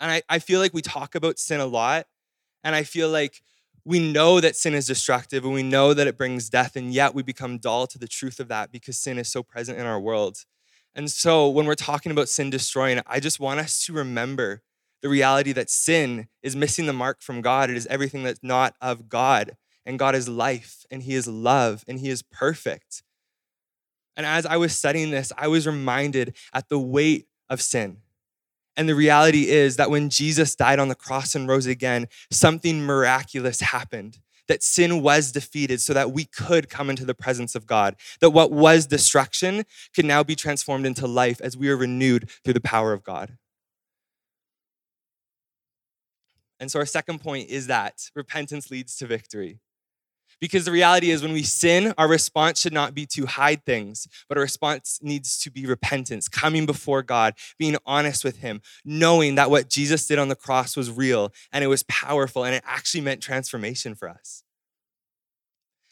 And 0.00 0.10
I, 0.10 0.22
I 0.28 0.40
feel 0.40 0.58
like 0.58 0.74
we 0.74 0.82
talk 0.82 1.14
about 1.14 1.38
sin 1.38 1.60
a 1.60 1.66
lot, 1.66 2.06
and 2.64 2.74
I 2.74 2.82
feel 2.82 3.08
like 3.08 3.40
we 3.84 4.00
know 4.00 4.40
that 4.40 4.56
sin 4.56 4.74
is 4.74 4.88
destructive 4.88 5.44
and 5.44 5.54
we 5.54 5.62
know 5.62 5.94
that 5.94 6.08
it 6.08 6.18
brings 6.18 6.50
death, 6.50 6.74
and 6.74 6.92
yet 6.92 7.14
we 7.14 7.22
become 7.22 7.58
dull 7.58 7.86
to 7.86 8.00
the 8.00 8.08
truth 8.08 8.40
of 8.40 8.48
that 8.48 8.72
because 8.72 8.98
sin 8.98 9.16
is 9.16 9.30
so 9.30 9.44
present 9.44 9.78
in 9.78 9.86
our 9.86 10.00
world. 10.00 10.38
And 10.92 11.08
so 11.08 11.48
when 11.48 11.66
we're 11.66 11.76
talking 11.76 12.10
about 12.10 12.28
sin 12.28 12.50
destroying, 12.50 13.00
I 13.06 13.20
just 13.20 13.38
want 13.38 13.60
us 13.60 13.86
to 13.86 13.92
remember 13.92 14.62
the 15.02 15.08
reality 15.08 15.52
that 15.52 15.70
sin 15.70 16.26
is 16.42 16.56
missing 16.56 16.86
the 16.86 16.92
mark 16.92 17.22
from 17.22 17.42
God. 17.42 17.70
It 17.70 17.76
is 17.76 17.86
everything 17.86 18.24
that's 18.24 18.42
not 18.42 18.74
of 18.80 19.08
God 19.08 19.56
and 19.86 19.98
God 19.98 20.14
is 20.14 20.28
life, 20.28 20.86
and 20.90 21.02
He 21.02 21.14
is 21.14 21.26
love, 21.26 21.84
and 21.86 22.00
He 22.00 22.08
is 22.08 22.22
perfect. 22.22 23.02
And 24.16 24.24
as 24.24 24.46
I 24.46 24.56
was 24.56 24.76
studying 24.76 25.10
this, 25.10 25.32
I 25.36 25.48
was 25.48 25.66
reminded 25.66 26.36
at 26.52 26.68
the 26.68 26.78
weight 26.78 27.26
of 27.50 27.60
sin. 27.60 27.98
And 28.76 28.88
the 28.88 28.94
reality 28.94 29.48
is 29.48 29.76
that 29.76 29.90
when 29.90 30.10
Jesus 30.10 30.54
died 30.54 30.78
on 30.78 30.88
the 30.88 30.94
cross 30.94 31.34
and 31.34 31.48
rose 31.48 31.66
again, 31.66 32.08
something 32.30 32.84
miraculous 32.84 33.60
happened. 33.60 34.18
That 34.46 34.62
sin 34.62 35.00
was 35.00 35.32
defeated 35.32 35.80
so 35.80 35.94
that 35.94 36.12
we 36.12 36.26
could 36.26 36.68
come 36.68 36.90
into 36.90 37.06
the 37.06 37.14
presence 37.14 37.54
of 37.54 37.66
God. 37.66 37.96
That 38.20 38.30
what 38.30 38.52
was 38.52 38.86
destruction 38.86 39.64
could 39.94 40.04
now 40.04 40.22
be 40.22 40.36
transformed 40.36 40.84
into 40.84 41.06
life 41.06 41.40
as 41.40 41.56
we 41.56 41.70
are 41.70 41.76
renewed 41.76 42.28
through 42.44 42.52
the 42.52 42.60
power 42.60 42.92
of 42.92 43.02
God. 43.02 43.38
And 46.60 46.70
so, 46.70 46.78
our 46.78 46.86
second 46.86 47.20
point 47.20 47.48
is 47.48 47.68
that 47.68 48.10
repentance 48.14 48.70
leads 48.70 48.96
to 48.96 49.06
victory. 49.06 49.60
Because 50.40 50.64
the 50.64 50.72
reality 50.72 51.10
is, 51.10 51.22
when 51.22 51.32
we 51.32 51.42
sin, 51.42 51.94
our 51.98 52.08
response 52.08 52.60
should 52.60 52.72
not 52.72 52.94
be 52.94 53.06
to 53.06 53.26
hide 53.26 53.64
things, 53.64 54.06
but 54.28 54.36
our 54.36 54.42
response 54.42 54.98
needs 55.02 55.38
to 55.40 55.50
be 55.50 55.66
repentance, 55.66 56.28
coming 56.28 56.66
before 56.66 57.02
God, 57.02 57.34
being 57.58 57.76
honest 57.86 58.24
with 58.24 58.38
Him, 58.38 58.60
knowing 58.84 59.34
that 59.36 59.50
what 59.50 59.70
Jesus 59.70 60.06
did 60.06 60.18
on 60.18 60.28
the 60.28 60.36
cross 60.36 60.76
was 60.76 60.90
real 60.90 61.32
and 61.52 61.64
it 61.64 61.68
was 61.68 61.82
powerful 61.84 62.44
and 62.44 62.54
it 62.54 62.62
actually 62.66 63.00
meant 63.00 63.22
transformation 63.22 63.94
for 63.94 64.08
us. 64.08 64.44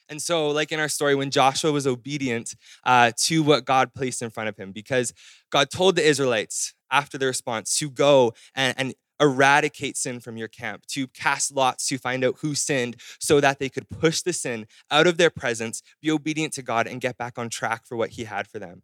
And 0.08 0.20
so, 0.20 0.48
like 0.48 0.72
in 0.72 0.78
our 0.78 0.90
story, 0.90 1.14
when 1.14 1.30
Joshua 1.30 1.72
was 1.72 1.86
obedient 1.86 2.54
uh, 2.84 3.12
to 3.16 3.42
what 3.42 3.64
God 3.64 3.94
placed 3.94 4.20
in 4.20 4.28
front 4.28 4.50
of 4.50 4.56
him, 4.58 4.70
because 4.70 5.14
God 5.50 5.70
told 5.70 5.96
the 5.96 6.06
Israelites 6.06 6.74
after 6.90 7.16
the 7.16 7.26
response 7.26 7.78
to 7.78 7.88
go 7.88 8.34
and, 8.54 8.74
and 8.76 8.94
eradicate 9.22 9.96
sin 9.96 10.18
from 10.18 10.36
your 10.36 10.48
camp, 10.48 10.84
to 10.86 11.06
cast 11.06 11.52
lots 11.52 11.86
to 11.86 11.96
find 11.96 12.24
out 12.24 12.38
who 12.40 12.54
sinned 12.54 12.96
so 13.20 13.40
that 13.40 13.60
they 13.60 13.68
could 13.68 13.88
push 13.88 14.20
the 14.20 14.32
sin 14.32 14.66
out 14.90 15.06
of 15.06 15.16
their 15.16 15.30
presence, 15.30 15.82
be 16.02 16.10
obedient 16.10 16.52
to 16.54 16.62
God, 16.62 16.88
and 16.88 17.00
get 17.00 17.16
back 17.16 17.38
on 17.38 17.48
track 17.48 17.86
for 17.86 17.96
what 17.96 18.10
He 18.10 18.24
had 18.24 18.48
for 18.48 18.58
them. 18.58 18.82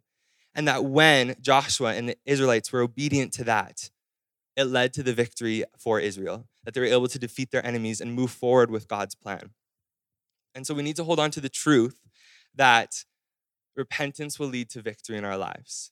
And 0.55 0.67
that 0.67 0.85
when 0.85 1.35
Joshua 1.41 1.93
and 1.93 2.09
the 2.09 2.17
Israelites 2.25 2.71
were 2.71 2.81
obedient 2.81 3.33
to 3.33 3.43
that, 3.43 3.91
it 4.55 4.63
led 4.63 4.93
to 4.93 5.03
the 5.03 5.13
victory 5.13 5.63
for 5.77 5.99
Israel, 5.99 6.47
that 6.63 6.73
they 6.73 6.81
were 6.81 6.87
able 6.87 7.07
to 7.09 7.19
defeat 7.19 7.51
their 7.51 7.65
enemies 7.65 8.01
and 8.01 8.13
move 8.13 8.31
forward 8.31 8.71
with 8.71 8.87
God's 8.87 9.15
plan. 9.15 9.51
And 10.55 10.65
so 10.65 10.73
we 10.73 10.83
need 10.83 10.95
to 10.95 11.03
hold 11.03 11.19
on 11.19 11.31
to 11.31 11.41
the 11.41 11.49
truth 11.49 11.99
that 12.55 13.03
repentance 13.75 14.39
will 14.39 14.47
lead 14.47 14.69
to 14.71 14.81
victory 14.81 15.17
in 15.17 15.23
our 15.23 15.37
lives. 15.37 15.91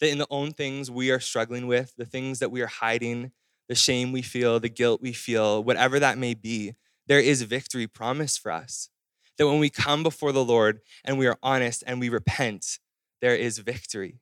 That 0.00 0.10
in 0.10 0.18
the 0.18 0.26
own 0.30 0.52
things 0.52 0.90
we 0.90 1.10
are 1.10 1.20
struggling 1.20 1.66
with, 1.66 1.94
the 1.96 2.04
things 2.04 2.38
that 2.38 2.50
we 2.50 2.62
are 2.62 2.68
hiding, 2.68 3.32
the 3.68 3.74
shame 3.74 4.12
we 4.12 4.22
feel, 4.22 4.60
the 4.60 4.68
guilt 4.68 5.00
we 5.02 5.12
feel, 5.12 5.62
whatever 5.62 5.98
that 5.98 6.18
may 6.18 6.34
be, 6.34 6.74
there 7.06 7.20
is 7.20 7.42
victory 7.42 7.86
promised 7.86 8.40
for 8.40 8.52
us. 8.52 8.90
That 9.36 9.46
when 9.46 9.58
we 9.58 9.70
come 9.70 10.02
before 10.02 10.32
the 10.32 10.44
Lord 10.44 10.80
and 11.04 11.18
we 11.18 11.26
are 11.26 11.38
honest 11.42 11.84
and 11.86 12.00
we 12.00 12.08
repent, 12.08 12.78
there 13.20 13.36
is 13.36 13.58
victory. 13.58 14.20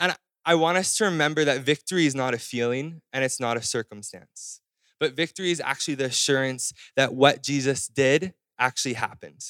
And 0.00 0.14
I 0.44 0.54
want 0.56 0.78
us 0.78 0.96
to 0.98 1.04
remember 1.04 1.44
that 1.44 1.60
victory 1.60 2.06
is 2.06 2.14
not 2.14 2.34
a 2.34 2.38
feeling 2.38 3.02
and 3.12 3.24
it's 3.24 3.40
not 3.40 3.56
a 3.56 3.62
circumstance, 3.62 4.60
but 5.00 5.14
victory 5.14 5.50
is 5.50 5.60
actually 5.60 5.94
the 5.94 6.06
assurance 6.06 6.72
that 6.96 7.14
what 7.14 7.42
Jesus 7.42 7.86
did 7.88 8.34
actually 8.58 8.94
happened 8.94 9.44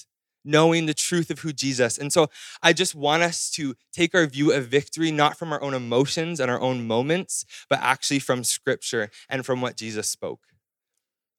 knowing 0.45 0.87
the 0.87 0.95
truth 0.95 1.31
of 1.31 1.41
who 1.41 1.53
Jesus. 1.53 1.99
And 1.99 2.13
so 2.13 2.29
I 2.63 2.73
just 2.73 2.95
want 2.95 3.23
us 3.23 3.51
to 3.53 3.75
take 3.93 4.15
our 4.15 4.27
view 4.27 4.53
of 4.53 4.67
victory 4.67 5.11
not 5.11 5.39
from 5.39 5.53
our 5.53 5.63
own 5.63 5.75
emotions 5.75 6.41
and 6.41 6.51
our 6.51 6.61
own 6.61 6.87
moments, 6.87 7.45
but 7.69 7.81
actually 7.81 8.19
from 8.19 8.45
scripture 8.45 9.11
and 9.29 9.45
from 9.45 9.61
what 9.61 9.77
Jesus 9.77 10.09
spoke. 10.09 10.41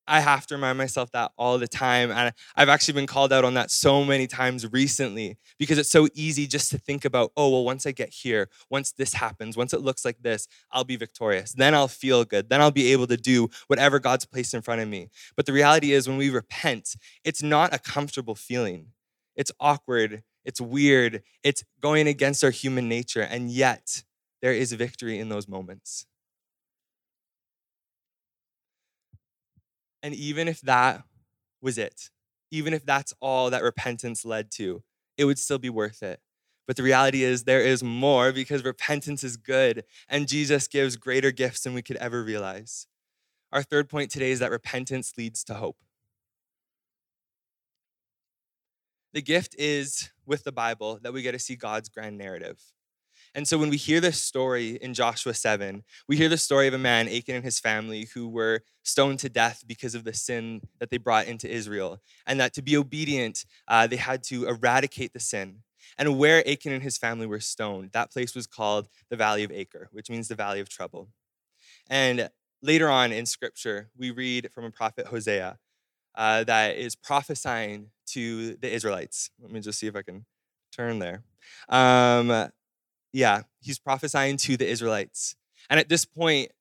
I 0.07 0.19
have 0.19 0.45
to 0.47 0.55
remind 0.55 0.77
myself 0.77 1.11
that 1.11 1.31
all 1.37 1.57
the 1.57 1.67
time. 1.67 2.11
And 2.11 2.33
I've 2.55 2.69
actually 2.69 2.93
been 2.93 3.07
called 3.07 3.33
out 3.33 3.43
on 3.43 3.55
that 3.55 3.71
so 3.71 4.03
many 4.03 4.27
times 4.27 4.71
recently 4.71 5.37
because 5.57 5.77
it's 5.77 5.89
so 5.89 6.07
easy 6.13 6.45
just 6.45 6.69
to 6.71 6.77
think 6.77 7.05
about, 7.05 7.31
oh, 7.35 7.49
well, 7.49 7.65
once 7.65 7.87
I 7.87 7.91
get 7.91 8.09
here, 8.09 8.49
once 8.69 8.91
this 8.91 9.13
happens, 9.13 9.57
once 9.57 9.73
it 9.73 9.81
looks 9.81 10.05
like 10.05 10.21
this, 10.21 10.47
I'll 10.71 10.83
be 10.83 10.95
victorious. 10.95 11.53
Then 11.53 11.73
I'll 11.73 11.87
feel 11.87 12.23
good. 12.23 12.49
Then 12.49 12.61
I'll 12.61 12.71
be 12.71 12.91
able 12.91 13.07
to 13.07 13.17
do 13.17 13.49
whatever 13.67 13.99
God's 13.99 14.25
placed 14.25 14.53
in 14.53 14.61
front 14.61 14.81
of 14.81 14.87
me. 14.87 15.09
But 15.35 15.47
the 15.47 15.53
reality 15.53 15.91
is, 15.91 16.07
when 16.07 16.17
we 16.17 16.29
repent, 16.29 16.95
it's 17.23 17.41
not 17.41 17.73
a 17.73 17.79
comfortable 17.79 18.35
feeling. 18.35 18.87
It's 19.35 19.51
awkward. 19.59 20.23
It's 20.43 20.61
weird. 20.61 21.23
It's 21.43 21.63
going 21.81 22.07
against 22.07 22.43
our 22.43 22.51
human 22.51 22.87
nature. 22.87 23.21
And 23.21 23.49
yet, 23.49 24.03
there 24.41 24.53
is 24.53 24.71
victory 24.73 25.19
in 25.19 25.29
those 25.29 25.47
moments. 25.47 26.05
And 30.03 30.13
even 30.13 30.47
if 30.47 30.61
that 30.61 31.03
was 31.61 31.77
it, 31.79 32.11
even 32.51 32.73
if 32.73 32.85
that's 32.85 33.13
all 33.19 33.49
that 33.49 33.63
repentance 33.63 34.23
led 34.23 34.51
to, 34.51 34.83
it 35.17 35.25
would 35.25 35.39
still 35.39 35.57
be 35.57 35.69
worth 35.69 36.03
it. 36.03 36.19
But 36.67 36.77
the 36.77 36.83
reality 36.83 37.23
is, 37.23 37.43
there 37.43 37.61
is 37.61 37.83
more 37.83 38.31
because 38.31 38.63
repentance 38.63 39.23
is 39.23 39.37
good 39.37 39.83
and 40.07 40.27
Jesus 40.27 40.67
gives 40.67 40.95
greater 40.95 41.31
gifts 41.31 41.61
than 41.61 41.73
we 41.73 41.81
could 41.81 41.97
ever 41.97 42.23
realize. 42.23 42.87
Our 43.51 43.63
third 43.63 43.89
point 43.89 44.11
today 44.11 44.31
is 44.31 44.39
that 44.39 44.51
repentance 44.51 45.13
leads 45.17 45.43
to 45.45 45.55
hope. 45.55 45.77
The 49.15 49.21
gift 49.21 49.55
is 49.57 50.09
with 50.25 50.43
the 50.43 50.51
Bible 50.51 50.99
that 51.01 51.13
we 51.13 51.21
get 51.21 51.31
to 51.31 51.39
see 51.39 51.55
God's 51.55 51.87
grand 51.87 52.17
narrative. 52.17 52.61
And 53.33 53.47
so 53.47 53.57
when 53.57 53.69
we 53.69 53.77
hear 53.77 54.01
this 54.01 54.21
story 54.21 54.71
in 54.81 54.93
Joshua 54.93 55.33
7, 55.33 55.85
we 56.05 56.17
hear 56.17 56.27
the 56.27 56.37
story 56.37 56.67
of 56.67 56.73
a 56.73 56.77
man, 56.77 57.07
Achan 57.07 57.35
and 57.35 57.43
his 57.45 57.57
family, 57.57 58.09
who 58.13 58.27
were 58.27 58.63
stoned 58.83 59.19
to 59.19 59.29
death 59.29 59.63
because 59.65 59.95
of 59.95 60.03
the 60.03 60.13
sin 60.13 60.63
that 60.79 60.89
they 60.89 60.97
brought 60.97 61.27
into 61.27 61.49
Israel. 61.49 62.01
And 62.27 62.41
that 62.41 62.53
to 62.55 62.61
be 62.61 62.75
obedient, 62.75 63.45
uh, 63.69 63.87
they 63.87 63.95
had 63.95 64.21
to 64.23 64.49
eradicate 64.49 65.13
the 65.13 65.21
sin. 65.21 65.59
And 65.97 66.19
where 66.19 66.45
Achan 66.45 66.73
and 66.73 66.83
his 66.83 66.97
family 66.97 67.25
were 67.25 67.39
stoned, 67.39 67.91
that 67.93 68.11
place 68.11 68.35
was 68.35 68.47
called 68.47 68.89
the 69.09 69.15
Valley 69.15 69.45
of 69.45 69.51
Achor, 69.51 69.87
which 69.93 70.09
means 70.09 70.27
the 70.27 70.35
Valley 70.35 70.59
of 70.59 70.67
Trouble. 70.67 71.07
And 71.89 72.29
later 72.61 72.89
on 72.89 73.13
in 73.13 73.25
scripture, 73.25 73.91
we 73.97 74.11
read 74.11 74.49
from 74.51 74.65
a 74.65 74.71
prophet 74.71 75.07
Hosea 75.07 75.57
uh, 76.17 76.43
that 76.45 76.77
is 76.77 76.95
prophesying 76.95 77.87
to 78.07 78.55
the 78.55 78.71
Israelites. 78.71 79.29
Let 79.41 79.51
me 79.51 79.59
just 79.59 79.79
see 79.79 79.87
if 79.87 79.95
I 79.95 80.01
can 80.01 80.25
turn 80.75 80.99
there. 80.99 81.23
Um, 81.69 82.49
yeah, 83.13 83.43
he's 83.61 83.79
prophesying 83.79 84.37
to 84.37 84.57
the 84.57 84.67
Israelites. 84.67 85.35
And 85.69 85.79
at 85.79 85.89
this 85.89 86.05
point, 86.05 86.51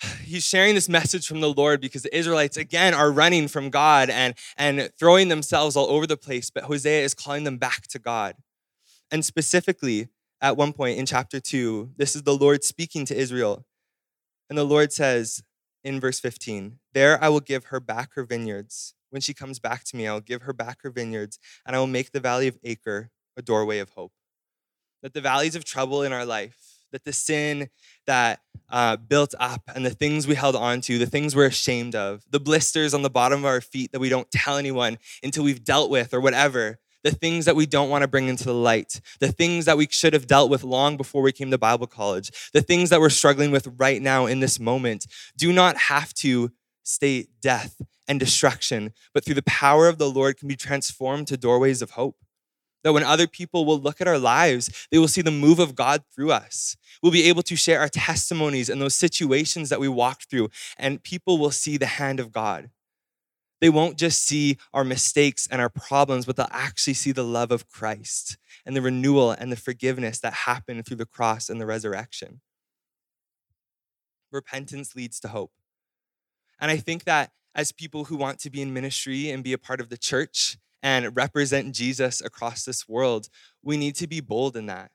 he's 0.22 0.44
sharing 0.44 0.74
this 0.74 0.88
message 0.88 1.26
from 1.26 1.40
the 1.40 1.52
Lord 1.52 1.80
because 1.80 2.02
the 2.02 2.16
Israelites, 2.16 2.56
again, 2.56 2.94
are 2.94 3.10
running 3.10 3.48
from 3.48 3.70
God 3.70 4.10
and, 4.10 4.34
and 4.56 4.90
throwing 4.98 5.28
themselves 5.28 5.76
all 5.76 5.90
over 5.90 6.06
the 6.06 6.16
place. 6.16 6.50
But 6.50 6.64
Hosea 6.64 7.02
is 7.02 7.14
calling 7.14 7.44
them 7.44 7.58
back 7.58 7.86
to 7.88 7.98
God. 7.98 8.36
And 9.10 9.24
specifically, 9.24 10.08
at 10.40 10.56
one 10.56 10.72
point 10.72 10.98
in 10.98 11.06
chapter 11.06 11.40
2, 11.40 11.92
this 11.96 12.14
is 12.14 12.22
the 12.22 12.36
Lord 12.36 12.64
speaking 12.64 13.04
to 13.06 13.16
Israel. 13.16 13.64
And 14.48 14.58
the 14.58 14.64
Lord 14.64 14.92
says 14.92 15.42
in 15.84 16.00
verse 16.00 16.18
15, 16.18 16.78
There 16.92 17.22
I 17.22 17.28
will 17.28 17.40
give 17.40 17.66
her 17.66 17.78
back 17.78 18.14
her 18.14 18.24
vineyards 18.24 18.94
when 19.14 19.20
she 19.20 19.32
comes 19.32 19.60
back 19.60 19.84
to 19.84 19.96
me, 19.96 20.08
I 20.08 20.12
will 20.12 20.20
give 20.20 20.42
her 20.42 20.52
back 20.52 20.82
her 20.82 20.90
vineyards, 20.90 21.38
and 21.64 21.76
I 21.76 21.78
will 21.78 21.86
make 21.86 22.10
the 22.10 22.18
valley 22.18 22.48
of 22.48 22.58
Achor 22.64 23.10
a 23.36 23.42
doorway 23.42 23.78
of 23.78 23.90
hope. 23.90 24.10
That 25.04 25.14
the 25.14 25.20
valleys 25.20 25.54
of 25.54 25.64
trouble 25.64 26.02
in 26.02 26.12
our 26.12 26.26
life, 26.26 26.80
that 26.90 27.04
the 27.04 27.12
sin 27.12 27.68
that 28.08 28.40
uh, 28.68 28.96
built 28.96 29.32
up 29.38 29.62
and 29.72 29.86
the 29.86 29.94
things 29.94 30.26
we 30.26 30.34
held 30.34 30.56
on 30.56 30.80
to, 30.80 30.98
the 30.98 31.06
things 31.06 31.36
we're 31.36 31.46
ashamed 31.46 31.94
of, 31.94 32.24
the 32.28 32.40
blisters 32.40 32.92
on 32.92 33.02
the 33.02 33.10
bottom 33.10 33.38
of 33.38 33.44
our 33.44 33.60
feet 33.60 33.92
that 33.92 34.00
we 34.00 34.08
don't 34.08 34.28
tell 34.32 34.56
anyone 34.56 34.98
until 35.22 35.44
we've 35.44 35.62
dealt 35.62 35.90
with 35.90 36.12
or 36.12 36.20
whatever, 36.20 36.80
the 37.04 37.12
things 37.12 37.44
that 37.44 37.54
we 37.54 37.66
don't 37.66 37.90
want 37.90 38.02
to 38.02 38.08
bring 38.08 38.28
into 38.28 38.44
the 38.44 38.54
light, 38.54 39.00
the 39.20 39.30
things 39.30 39.66
that 39.66 39.76
we 39.76 39.86
should 39.90 40.14
have 40.14 40.26
dealt 40.26 40.50
with 40.50 40.64
long 40.64 40.96
before 40.96 41.22
we 41.22 41.30
came 41.30 41.50
to 41.50 41.58
Bible 41.58 41.86
college, 41.86 42.50
the 42.52 42.62
things 42.62 42.90
that 42.90 43.00
we're 43.00 43.10
struggling 43.10 43.52
with 43.52 43.68
right 43.76 44.02
now 44.02 44.26
in 44.26 44.40
this 44.40 44.58
moment, 44.58 45.06
do 45.36 45.52
not 45.52 45.76
have 45.76 46.12
to 46.14 46.50
stay 46.82 47.26
death 47.40 47.80
and 48.08 48.18
destruction, 48.18 48.92
but 49.12 49.24
through 49.24 49.34
the 49.34 49.42
power 49.42 49.86
of 49.86 49.98
the 49.98 50.10
Lord 50.10 50.38
can 50.38 50.48
be 50.48 50.56
transformed 50.56 51.28
to 51.28 51.36
doorways 51.36 51.82
of 51.82 51.90
hope. 51.90 52.16
That 52.82 52.92
when 52.92 53.02
other 53.02 53.26
people 53.26 53.64
will 53.64 53.78
look 53.78 54.02
at 54.02 54.08
our 54.08 54.18
lives, 54.18 54.86
they 54.90 54.98
will 54.98 55.08
see 55.08 55.22
the 55.22 55.30
move 55.30 55.58
of 55.58 55.74
God 55.74 56.02
through 56.14 56.32
us. 56.32 56.76
We'll 57.02 57.12
be 57.12 57.28
able 57.30 57.42
to 57.44 57.56
share 57.56 57.80
our 57.80 57.88
testimonies 57.88 58.68
and 58.68 58.80
those 58.80 58.94
situations 58.94 59.70
that 59.70 59.80
we 59.80 59.88
walked 59.88 60.28
through, 60.28 60.50
and 60.76 61.02
people 61.02 61.38
will 61.38 61.50
see 61.50 61.78
the 61.78 61.86
hand 61.86 62.20
of 62.20 62.30
God. 62.30 62.68
They 63.64 63.70
won't 63.70 63.96
just 63.96 64.22
see 64.22 64.58
our 64.74 64.84
mistakes 64.84 65.48
and 65.50 65.58
our 65.58 65.70
problems, 65.70 66.26
but 66.26 66.36
they'll 66.36 66.46
actually 66.50 66.92
see 66.92 67.12
the 67.12 67.24
love 67.24 67.50
of 67.50 67.66
Christ 67.66 68.36
and 68.66 68.76
the 68.76 68.82
renewal 68.82 69.30
and 69.30 69.50
the 69.50 69.56
forgiveness 69.56 70.20
that 70.20 70.34
happened 70.34 70.84
through 70.84 70.98
the 70.98 71.06
cross 71.06 71.48
and 71.48 71.58
the 71.58 71.64
resurrection. 71.64 72.42
Repentance 74.30 74.94
leads 74.94 75.18
to 75.20 75.28
hope. 75.28 75.50
And 76.60 76.70
I 76.70 76.76
think 76.76 77.04
that 77.04 77.30
as 77.54 77.72
people 77.72 78.04
who 78.04 78.16
want 78.16 78.38
to 78.40 78.50
be 78.50 78.60
in 78.60 78.74
ministry 78.74 79.30
and 79.30 79.42
be 79.42 79.54
a 79.54 79.58
part 79.58 79.80
of 79.80 79.88
the 79.88 79.96
church 79.96 80.58
and 80.82 81.16
represent 81.16 81.74
Jesus 81.74 82.20
across 82.20 82.66
this 82.66 82.86
world, 82.86 83.30
we 83.62 83.78
need 83.78 83.94
to 83.94 84.06
be 84.06 84.20
bold 84.20 84.58
in 84.58 84.66
that. 84.66 84.90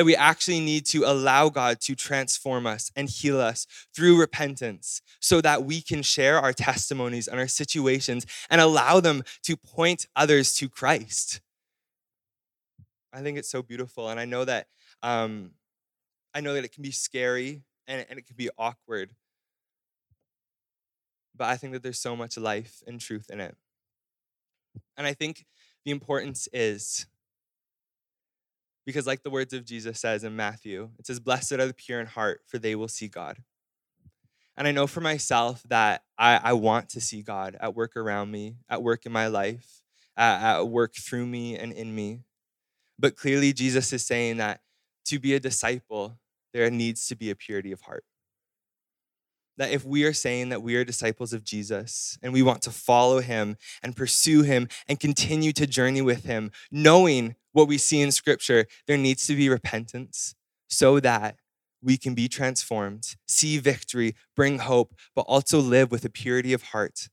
That 0.00 0.06
we 0.06 0.16
actually 0.16 0.60
need 0.60 0.86
to 0.86 1.04
allow 1.04 1.50
God 1.50 1.78
to 1.82 1.94
transform 1.94 2.66
us 2.66 2.90
and 2.96 3.06
heal 3.06 3.38
us 3.38 3.66
through 3.94 4.18
repentance 4.18 5.02
so 5.20 5.42
that 5.42 5.64
we 5.64 5.82
can 5.82 6.02
share 6.02 6.38
our 6.38 6.54
testimonies 6.54 7.28
and 7.28 7.38
our 7.38 7.46
situations 7.48 8.24
and 8.48 8.62
allow 8.62 9.00
them 9.00 9.24
to 9.42 9.58
point 9.58 10.06
others 10.16 10.54
to 10.54 10.70
Christ. 10.70 11.42
I 13.12 13.20
think 13.20 13.36
it's 13.36 13.50
so 13.50 13.62
beautiful. 13.62 14.08
And 14.08 14.18
I 14.18 14.24
know 14.24 14.46
that 14.46 14.68
um, 15.02 15.50
I 16.32 16.40
know 16.40 16.54
that 16.54 16.64
it 16.64 16.72
can 16.72 16.82
be 16.82 16.92
scary 16.92 17.60
and, 17.86 18.06
and 18.08 18.18
it 18.18 18.26
can 18.26 18.36
be 18.36 18.48
awkward 18.56 19.10
but 21.36 21.48
I 21.48 21.56
think 21.56 21.72
that 21.72 21.82
there's 21.82 21.98
so 21.98 22.14
much 22.14 22.36
life 22.36 22.82
and 22.86 23.00
truth 23.00 23.30
in 23.30 23.40
it. 23.40 23.56
And 24.96 25.06
I 25.06 25.14
think 25.14 25.46
the 25.86 25.90
importance 25.90 26.48
is 26.52 27.06
because, 28.90 29.06
like 29.06 29.22
the 29.22 29.30
words 29.30 29.52
of 29.52 29.64
Jesus 29.64 30.00
says 30.00 30.24
in 30.24 30.36
Matthew, 30.36 30.90
it 30.98 31.06
says, 31.06 31.20
Blessed 31.20 31.52
are 31.52 31.66
the 31.66 31.74
pure 31.74 32.00
in 32.00 32.06
heart, 32.06 32.42
for 32.46 32.58
they 32.58 32.74
will 32.74 32.88
see 32.88 33.08
God. 33.08 33.38
And 34.56 34.66
I 34.66 34.72
know 34.72 34.86
for 34.86 35.00
myself 35.00 35.62
that 35.68 36.02
I, 36.18 36.40
I 36.42 36.52
want 36.54 36.88
to 36.90 37.00
see 37.00 37.22
God 37.22 37.56
at 37.60 37.74
work 37.74 37.96
around 37.96 38.30
me, 38.30 38.56
at 38.68 38.82
work 38.82 39.06
in 39.06 39.12
my 39.12 39.28
life, 39.28 39.82
at, 40.16 40.58
at 40.58 40.68
work 40.68 40.94
through 40.94 41.26
me 41.26 41.56
and 41.56 41.72
in 41.72 41.94
me. 41.94 42.20
But 42.98 43.16
clearly, 43.16 43.52
Jesus 43.52 43.92
is 43.92 44.04
saying 44.04 44.38
that 44.38 44.60
to 45.06 45.18
be 45.18 45.34
a 45.34 45.40
disciple, 45.40 46.18
there 46.52 46.70
needs 46.70 47.06
to 47.06 47.16
be 47.16 47.30
a 47.30 47.36
purity 47.36 47.72
of 47.72 47.80
heart 47.82 48.04
that 49.60 49.72
if 49.72 49.84
we 49.84 50.04
are 50.04 50.14
saying 50.14 50.48
that 50.48 50.62
we 50.62 50.74
are 50.74 50.84
disciples 50.84 51.34
of 51.34 51.44
Jesus 51.44 52.18
and 52.22 52.32
we 52.32 52.40
want 52.40 52.62
to 52.62 52.70
follow 52.70 53.20
him 53.20 53.58
and 53.82 53.94
pursue 53.94 54.40
him 54.40 54.68
and 54.88 54.98
continue 54.98 55.52
to 55.52 55.66
journey 55.66 56.00
with 56.00 56.24
him, 56.24 56.50
knowing 56.72 57.36
what 57.52 57.68
we 57.68 57.76
see 57.76 58.00
in 58.00 58.10
scripture, 58.10 58.64
there 58.86 58.96
needs 58.96 59.26
to 59.26 59.36
be 59.36 59.50
repentance 59.50 60.34
so 60.70 60.98
that 61.00 61.36
we 61.82 61.98
can 61.98 62.14
be 62.14 62.26
transformed, 62.26 63.16
see 63.28 63.58
victory, 63.58 64.14
bring 64.34 64.60
hope, 64.60 64.94
but 65.14 65.26
also 65.28 65.60
live 65.60 65.90
with 65.90 66.06
a 66.06 66.10
purity 66.10 66.54
of 66.54 66.62
heart 66.62 67.10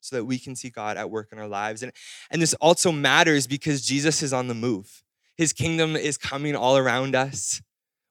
so 0.00 0.14
that 0.14 0.26
we 0.26 0.38
can 0.38 0.54
see 0.54 0.70
God 0.70 0.96
at 0.96 1.10
work 1.10 1.30
in 1.32 1.40
our 1.40 1.48
lives. 1.48 1.82
And, 1.82 1.90
and 2.30 2.40
this 2.40 2.54
also 2.54 2.92
matters 2.92 3.48
because 3.48 3.84
Jesus 3.84 4.22
is 4.22 4.32
on 4.32 4.46
the 4.46 4.54
move. 4.54 5.02
His 5.36 5.52
kingdom 5.52 5.96
is 5.96 6.16
coming 6.16 6.54
all 6.54 6.76
around 6.76 7.16
us. 7.16 7.60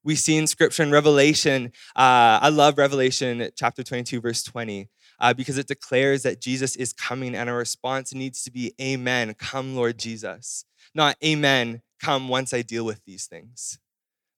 We 0.04 0.16
see 0.16 0.36
in 0.36 0.48
scripture 0.48 0.84
in 0.84 0.92
Revelation, 0.92 1.72
uh, 1.96 2.40
I 2.42 2.50
love 2.50 2.78
Revelation 2.78 3.50
chapter 3.56 3.84
22, 3.84 4.20
verse 4.20 4.44
20, 4.44 4.90
uh, 5.20 5.34
because 5.34 5.58
it 5.58 5.68
declares 5.68 6.24
that 6.24 6.42
Jesus 6.42 6.76
is 6.76 6.92
coming 6.92 7.36
and 7.36 7.50
our 7.50 7.58
response 7.58 8.14
needs 8.14 8.44
to 8.44 8.52
be, 8.52 8.74
Amen, 8.82 9.34
come, 9.34 9.76
Lord 9.76 9.98
Jesus. 9.98 10.66
Not, 10.94 11.16
Amen, 11.24 11.82
come 12.02 12.28
once 12.28 12.54
I 12.54 12.64
deal 12.64 12.86
with 12.86 13.02
these 13.06 13.28
things. 13.28 13.80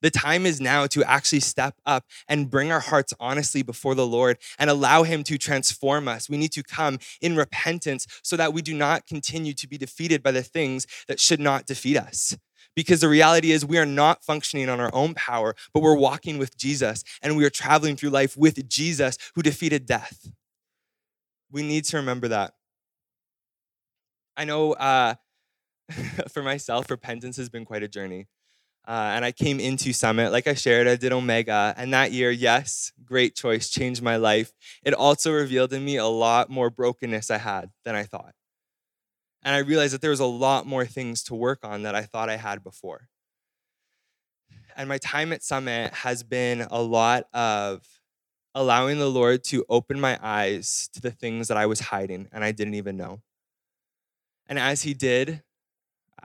The 0.03 0.11
time 0.11 0.45
is 0.45 0.61
now 0.61 0.85
to 0.87 1.03
actually 1.03 1.39
step 1.39 1.73
up 1.83 2.05
and 2.27 2.51
bring 2.51 2.71
our 2.71 2.79
hearts 2.79 3.11
honestly 3.19 3.63
before 3.63 3.95
the 3.95 4.05
Lord 4.05 4.37
and 4.59 4.69
allow 4.69 5.01
Him 5.01 5.23
to 5.23 5.37
transform 5.39 6.07
us. 6.07 6.29
We 6.29 6.37
need 6.37 6.51
to 6.51 6.61
come 6.61 6.99
in 7.21 7.35
repentance 7.35 8.05
so 8.21 8.37
that 8.37 8.53
we 8.53 8.61
do 8.61 8.75
not 8.75 9.07
continue 9.07 9.53
to 9.53 9.67
be 9.67 9.79
defeated 9.79 10.21
by 10.21 10.29
the 10.29 10.43
things 10.43 10.85
that 11.07 11.19
should 11.19 11.39
not 11.39 11.65
defeat 11.65 11.97
us. 11.97 12.37
Because 12.75 13.01
the 13.01 13.09
reality 13.09 13.51
is, 13.51 13.65
we 13.65 13.77
are 13.77 13.85
not 13.85 14.23
functioning 14.23 14.69
on 14.69 14.79
our 14.79 14.93
own 14.93 15.13
power, 15.13 15.55
but 15.73 15.81
we're 15.81 15.95
walking 15.95 16.37
with 16.37 16.57
Jesus 16.57 17.03
and 17.21 17.37
we 17.37 17.45
are 17.45 17.49
traveling 17.49 17.95
through 17.95 18.09
life 18.09 18.35
with 18.35 18.67
Jesus 18.67 19.17
who 19.35 19.41
defeated 19.41 19.85
death. 19.85 20.29
We 21.51 21.63
need 21.63 21.85
to 21.85 21.97
remember 21.97 22.27
that. 22.29 22.53
I 24.37 24.43
know 24.43 24.73
uh, 24.73 25.15
for 26.29 26.43
myself, 26.43 26.89
repentance 26.89 27.37
has 27.37 27.49
been 27.49 27.65
quite 27.65 27.83
a 27.83 27.87
journey. 27.87 28.27
Uh, 28.87 29.13
and 29.15 29.25
I 29.25 29.31
came 29.31 29.59
into 29.59 29.93
Summit, 29.93 30.31
like 30.31 30.45
I 30.45 30.53
shared, 30.53 30.87
I 30.87 30.95
did 30.95 31.11
Omega. 31.11 31.73
And 31.75 31.91
that 31.93 32.11
year, 32.11 32.29
yes, 32.29 32.91
great 33.03 33.35
choice, 33.35 33.69
changed 33.69 34.03
my 34.03 34.15
life. 34.17 34.51
It 34.83 34.93
also 34.93 35.31
revealed 35.31 35.73
in 35.73 35.83
me 35.83 35.97
a 35.97 36.05
lot 36.05 36.51
more 36.51 36.69
brokenness 36.69 37.31
I 37.31 37.39
had 37.39 37.71
than 37.83 37.95
I 37.95 38.03
thought. 38.03 38.35
And 39.45 39.55
I 39.55 39.59
realized 39.59 39.93
that 39.93 40.01
there 40.01 40.09
was 40.09 40.19
a 40.19 40.25
lot 40.25 40.65
more 40.65 40.85
things 40.85 41.23
to 41.25 41.35
work 41.35 41.59
on 41.63 41.83
that 41.83 41.93
I 41.93 42.01
thought 42.01 42.29
I 42.29 42.37
had 42.37 42.63
before. 42.63 43.07
And 44.75 44.89
my 44.89 44.97
time 44.97 45.31
at 45.31 45.43
Summit 45.43 45.93
has 45.93 46.23
been 46.23 46.67
a 46.69 46.81
lot 46.81 47.27
of 47.31 47.83
allowing 48.55 48.97
the 48.97 49.09
Lord 49.09 49.43
to 49.45 49.63
open 49.69 49.99
my 50.01 50.19
eyes 50.21 50.89
to 50.93 50.99
the 50.99 51.11
things 51.11 51.47
that 51.47 51.57
I 51.57 51.67
was 51.67 51.79
hiding 51.79 52.27
and 52.31 52.43
I 52.43 52.51
didn't 52.51 52.73
even 52.73 52.97
know. 52.97 53.21
And 54.47 54.57
as 54.57 54.81
He 54.81 54.95
did, 54.95 55.43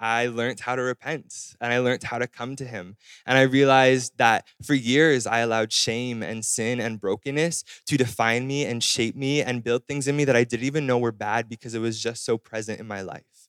I 0.00 0.28
learned 0.28 0.60
how 0.60 0.76
to 0.76 0.82
repent 0.82 1.54
and 1.60 1.72
I 1.72 1.78
learned 1.78 2.02
how 2.02 2.18
to 2.18 2.26
come 2.26 2.56
to 2.56 2.64
Him. 2.64 2.96
And 3.26 3.36
I 3.36 3.42
realized 3.42 4.16
that 4.16 4.46
for 4.64 4.74
years 4.74 5.26
I 5.26 5.40
allowed 5.40 5.72
shame 5.72 6.22
and 6.22 6.44
sin 6.44 6.80
and 6.80 7.00
brokenness 7.00 7.64
to 7.86 7.96
define 7.98 8.46
me 8.46 8.64
and 8.64 8.82
shape 8.82 9.14
me 9.14 9.42
and 9.42 9.62
build 9.62 9.86
things 9.86 10.08
in 10.08 10.16
me 10.16 10.24
that 10.24 10.36
I 10.36 10.44
didn't 10.44 10.64
even 10.64 10.86
know 10.86 10.98
were 10.98 11.12
bad 11.12 11.48
because 11.48 11.74
it 11.74 11.80
was 11.80 12.02
just 12.02 12.24
so 12.24 12.38
present 12.38 12.80
in 12.80 12.88
my 12.88 13.02
life. 13.02 13.48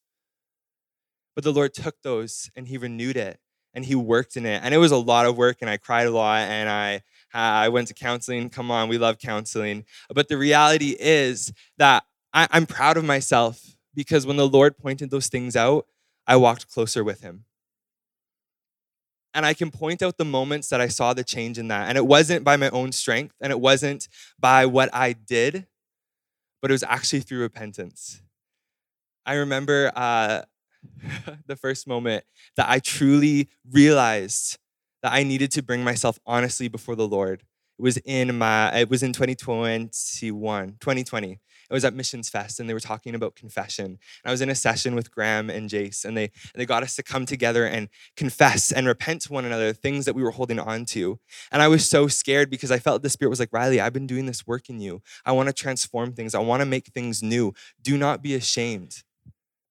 But 1.36 1.46
the 1.46 1.54
Lord 1.54 1.74
took 1.74 1.96
those 2.02 2.52
and 2.56 2.68
He 2.68 2.78
renewed 2.78 3.18
it 3.18 3.40
and 3.74 3.86
He 3.86 3.96
worked 3.96 4.36
in 4.36 4.46
it. 4.46 4.62
And 4.64 4.74
it 4.74 4.80
was 4.80 4.92
a 4.92 4.98
lot 4.98 5.26
of 5.26 5.38
work 5.38 5.58
and 5.62 5.70
I 5.70 5.78
cried 5.78 6.08
a 6.08 6.12
lot 6.12 6.42
and 6.42 6.70
I 6.70 7.02
I 7.34 7.70
went 7.70 7.88
to 7.88 7.94
counseling. 7.94 8.50
Come 8.50 8.72
on, 8.72 8.90
we 8.90 8.98
love 8.98 9.18
counseling. 9.18 9.86
But 10.14 10.28
the 10.28 10.38
reality 10.38 10.98
is 11.00 11.54
that 11.78 12.04
I, 12.34 12.48
I'm 12.52 12.66
proud 12.66 12.98
of 12.98 13.06
myself 13.06 13.78
because 13.96 14.26
when 14.26 14.38
the 14.38 14.48
Lord 14.48 14.78
pointed 14.78 15.12
those 15.12 15.28
things 15.28 15.56
out, 15.56 15.86
I 16.28 16.36
walked 16.36 16.70
closer 16.70 17.04
with 17.04 17.22
him. 17.22 17.46
And 19.34 19.46
I 19.46 19.54
can 19.54 19.72
point 19.72 20.02
out 20.02 20.18
the 20.18 20.26
moments 20.26 20.68
that 20.70 20.82
I 20.82 20.88
saw 20.88 21.14
the 21.14 21.24
change 21.24 21.58
in 21.58 21.70
that. 21.70 21.88
And 21.88 21.98
it 21.98 22.06
wasn't 22.06 22.44
by 22.44 22.58
my 22.58 22.70
own 22.70 22.92
strength 22.92 23.36
and 23.42 23.52
it 23.52 23.60
wasn't 23.60 24.10
by 24.38 24.66
what 24.66 24.90
I 24.94 25.14
did, 25.14 25.68
but 26.62 26.70
it 26.70 26.74
was 26.74 26.84
actually 26.84 27.22
through 27.22 27.40
repentance. 27.40 28.22
I 29.26 29.36
remember 29.36 29.92
uh, 29.96 30.42
the 31.48 31.56
first 31.56 31.88
moment 31.88 32.24
that 32.58 32.70
I 32.70 32.80
truly 32.80 33.50
realized 33.72 34.58
that 35.02 35.14
I 35.14 35.24
needed 35.24 35.52
to 35.52 35.64
bring 35.64 35.84
myself 35.84 36.20
honestly 36.26 36.68
before 36.68 36.96
the 36.96 37.08
Lord. 37.08 37.44
It 37.80 37.82
was 37.82 37.98
in 37.98 38.38
my 38.38 38.76
it 38.78 38.90
was 38.90 39.02
in 39.02 39.14
2021, 39.14 40.78
2020. 40.80 41.40
I 41.72 41.74
was 41.74 41.86
at 41.86 41.94
Missions 41.94 42.30
Fest 42.30 42.60
and 42.60 42.70
they 42.70 42.74
were 42.74 42.80
talking 42.80 43.16
about 43.16 43.36
confession. 43.36 43.86
And 43.86 44.00
I 44.26 44.32
was 44.32 44.42
in 44.42 44.50
a 44.50 44.56
session 44.56 44.94
with 44.94 45.10
Graham 45.10 45.50
and 45.50 45.70
Jace, 45.70 46.04
and 46.04 46.18
they, 46.18 46.26
and 46.26 46.56
they 46.56 46.66
got 46.66 46.84
us 46.84 46.96
to 46.98 47.04
come 47.04 47.26
together 47.26 47.66
and 47.66 47.88
confess 48.18 48.72
and 48.72 48.88
repent 48.88 49.22
to 49.24 49.34
one 49.34 49.46
another 49.46 49.72
things 49.74 50.06
that 50.06 50.14
we 50.14 50.22
were 50.22 50.32
holding 50.32 50.60
on 50.60 50.86
to. 50.86 51.20
And 51.52 51.62
I 51.62 51.70
was 51.70 51.88
so 51.88 52.08
scared 52.08 52.50
because 52.50 52.72
I 52.72 52.80
felt 52.80 53.04
the 53.04 53.10
Spirit 53.10 53.30
was 53.30 53.40
like, 53.40 53.54
Riley, 53.54 53.80
I've 53.80 53.94
been 53.94 54.08
doing 54.08 54.26
this 54.26 54.46
work 54.46 54.70
in 54.70 54.80
you. 54.82 55.02
I 55.26 55.32
want 55.32 55.48
to 55.48 55.54
transform 55.54 56.14
things, 56.14 56.36
I 56.36 56.40
want 56.40 56.62
to 56.62 56.66
make 56.66 56.88
things 56.88 57.24
new. 57.24 57.54
Do 57.82 57.98
not 57.98 58.22
be 58.22 58.36
ashamed 58.36 59.04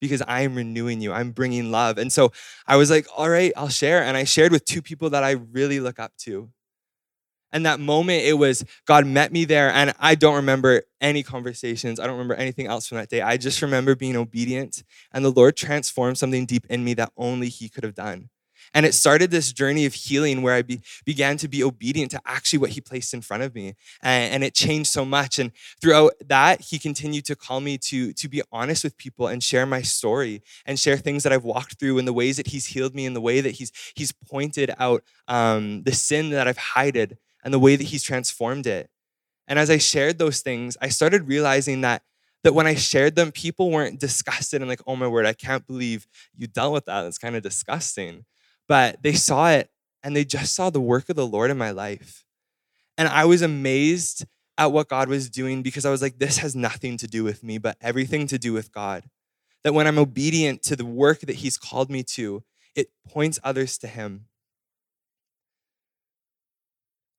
because 0.00 0.22
I 0.26 0.40
am 0.40 0.54
renewing 0.54 1.00
you. 1.00 1.12
I'm 1.12 1.30
bringing 1.30 1.70
love. 1.70 1.98
And 1.98 2.12
so 2.12 2.32
I 2.66 2.76
was 2.76 2.90
like, 2.90 3.06
all 3.16 3.28
right, 3.28 3.52
I'll 3.56 3.68
share. 3.68 4.02
And 4.02 4.16
I 4.16 4.24
shared 4.24 4.52
with 4.52 4.64
two 4.64 4.80
people 4.80 5.10
that 5.10 5.22
I 5.22 5.32
really 5.32 5.78
look 5.78 5.98
up 5.98 6.16
to. 6.20 6.48
And 7.52 7.66
that 7.66 7.80
moment, 7.80 8.24
it 8.24 8.34
was 8.34 8.64
God 8.86 9.06
met 9.06 9.32
me 9.32 9.44
there. 9.44 9.70
And 9.70 9.92
I 9.98 10.14
don't 10.14 10.36
remember 10.36 10.82
any 11.00 11.22
conversations. 11.22 11.98
I 11.98 12.04
don't 12.06 12.16
remember 12.16 12.34
anything 12.34 12.66
else 12.66 12.86
from 12.86 12.98
that 12.98 13.08
day. 13.08 13.22
I 13.22 13.36
just 13.36 13.62
remember 13.62 13.94
being 13.94 14.16
obedient. 14.16 14.82
And 15.12 15.24
the 15.24 15.30
Lord 15.30 15.56
transformed 15.56 16.18
something 16.18 16.46
deep 16.46 16.66
in 16.70 16.84
me 16.84 16.94
that 16.94 17.12
only 17.16 17.48
He 17.48 17.68
could 17.68 17.84
have 17.84 17.94
done. 17.94 18.30
And 18.72 18.86
it 18.86 18.94
started 18.94 19.30
this 19.30 19.52
journey 19.52 19.84
of 19.84 19.94
healing 19.94 20.42
where 20.42 20.54
I 20.54 20.62
be, 20.62 20.80
began 21.04 21.36
to 21.38 21.48
be 21.48 21.64
obedient 21.64 22.12
to 22.12 22.20
actually 22.24 22.60
what 22.60 22.70
He 22.70 22.80
placed 22.80 23.12
in 23.12 23.20
front 23.20 23.42
of 23.42 23.54
me. 23.54 23.74
And, 24.02 24.34
and 24.34 24.44
it 24.44 24.54
changed 24.54 24.90
so 24.90 25.04
much. 25.04 25.38
And 25.38 25.50
throughout 25.80 26.12
that, 26.26 26.60
He 26.60 26.78
continued 26.78 27.24
to 27.26 27.36
call 27.36 27.60
me 27.60 27.78
to, 27.78 28.12
to 28.12 28.28
be 28.28 28.42
honest 28.52 28.84
with 28.84 28.96
people 28.96 29.26
and 29.26 29.42
share 29.42 29.66
my 29.66 29.82
story 29.82 30.42
and 30.66 30.78
share 30.78 30.96
things 30.96 31.24
that 31.24 31.32
I've 31.32 31.44
walked 31.44 31.80
through 31.80 31.98
and 31.98 32.06
the 32.06 32.12
ways 32.12 32.36
that 32.36 32.48
He's 32.48 32.66
healed 32.66 32.94
me 32.94 33.06
and 33.06 33.16
the 33.16 33.20
way 33.20 33.40
that 33.40 33.52
He's, 33.52 33.72
he's 33.94 34.12
pointed 34.12 34.72
out 34.78 35.02
um, 35.26 35.82
the 35.82 35.92
sin 35.92 36.30
that 36.30 36.46
I've 36.46 36.58
hided 36.58 37.18
and 37.44 37.52
the 37.52 37.58
way 37.58 37.76
that 37.76 37.84
he's 37.88 38.02
transformed 38.02 38.66
it. 38.66 38.90
And 39.46 39.58
as 39.58 39.70
I 39.70 39.78
shared 39.78 40.18
those 40.18 40.40
things, 40.40 40.76
I 40.80 40.88
started 40.88 41.28
realizing 41.28 41.80
that 41.82 42.02
that 42.42 42.54
when 42.54 42.66
I 42.66 42.74
shared 42.74 43.16
them, 43.16 43.32
people 43.32 43.70
weren't 43.70 44.00
disgusted 44.00 44.62
and 44.62 44.68
like, 44.68 44.80
oh 44.86 44.96
my 44.96 45.06
word, 45.06 45.26
I 45.26 45.34
can't 45.34 45.66
believe 45.66 46.06
you 46.34 46.46
dealt 46.46 46.72
with 46.72 46.86
that. 46.86 47.04
It's 47.04 47.18
kind 47.18 47.36
of 47.36 47.42
disgusting. 47.42 48.24
But 48.66 49.02
they 49.02 49.12
saw 49.12 49.50
it 49.50 49.70
and 50.02 50.16
they 50.16 50.24
just 50.24 50.54
saw 50.54 50.70
the 50.70 50.80
work 50.80 51.10
of 51.10 51.16
the 51.16 51.26
Lord 51.26 51.50
in 51.50 51.58
my 51.58 51.70
life. 51.70 52.24
And 52.96 53.08
I 53.08 53.24
was 53.24 53.42
amazed 53.42 54.24
at 54.56 54.72
what 54.72 54.88
God 54.88 55.08
was 55.08 55.30
doing 55.30 55.62
because 55.62 55.84
I 55.84 55.90
was 55.90 56.02
like, 56.02 56.18
this 56.18 56.38
has 56.38 56.54
nothing 56.54 56.96
to 56.98 57.06
do 57.06 57.24
with 57.24 57.42
me, 57.42 57.58
but 57.58 57.76
everything 57.80 58.26
to 58.28 58.38
do 58.38 58.52
with 58.52 58.72
God. 58.72 59.04
That 59.64 59.74
when 59.74 59.86
I'm 59.86 59.98
obedient 59.98 60.62
to 60.64 60.76
the 60.76 60.86
work 60.86 61.20
that 61.20 61.36
He's 61.36 61.58
called 61.58 61.90
me 61.90 62.02
to, 62.14 62.42
it 62.74 62.88
points 63.08 63.38
others 63.42 63.76
to 63.78 63.86
Him. 63.86 64.26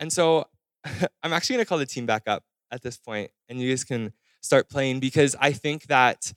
And 0.01 0.11
so 0.11 0.47
I'm 1.23 1.31
actually 1.31 1.55
going 1.55 1.65
to 1.65 1.69
call 1.69 1.77
the 1.77 1.85
team 1.85 2.05
back 2.05 2.23
up 2.27 2.43
at 2.71 2.81
this 2.81 2.97
point, 2.97 3.31
and 3.47 3.61
you 3.61 3.69
guys 3.69 3.85
can 3.85 4.11
start 4.41 4.69
playing 4.69 4.99
because 4.99 5.35
I 5.39 5.53
think 5.53 5.83
that 5.83 6.33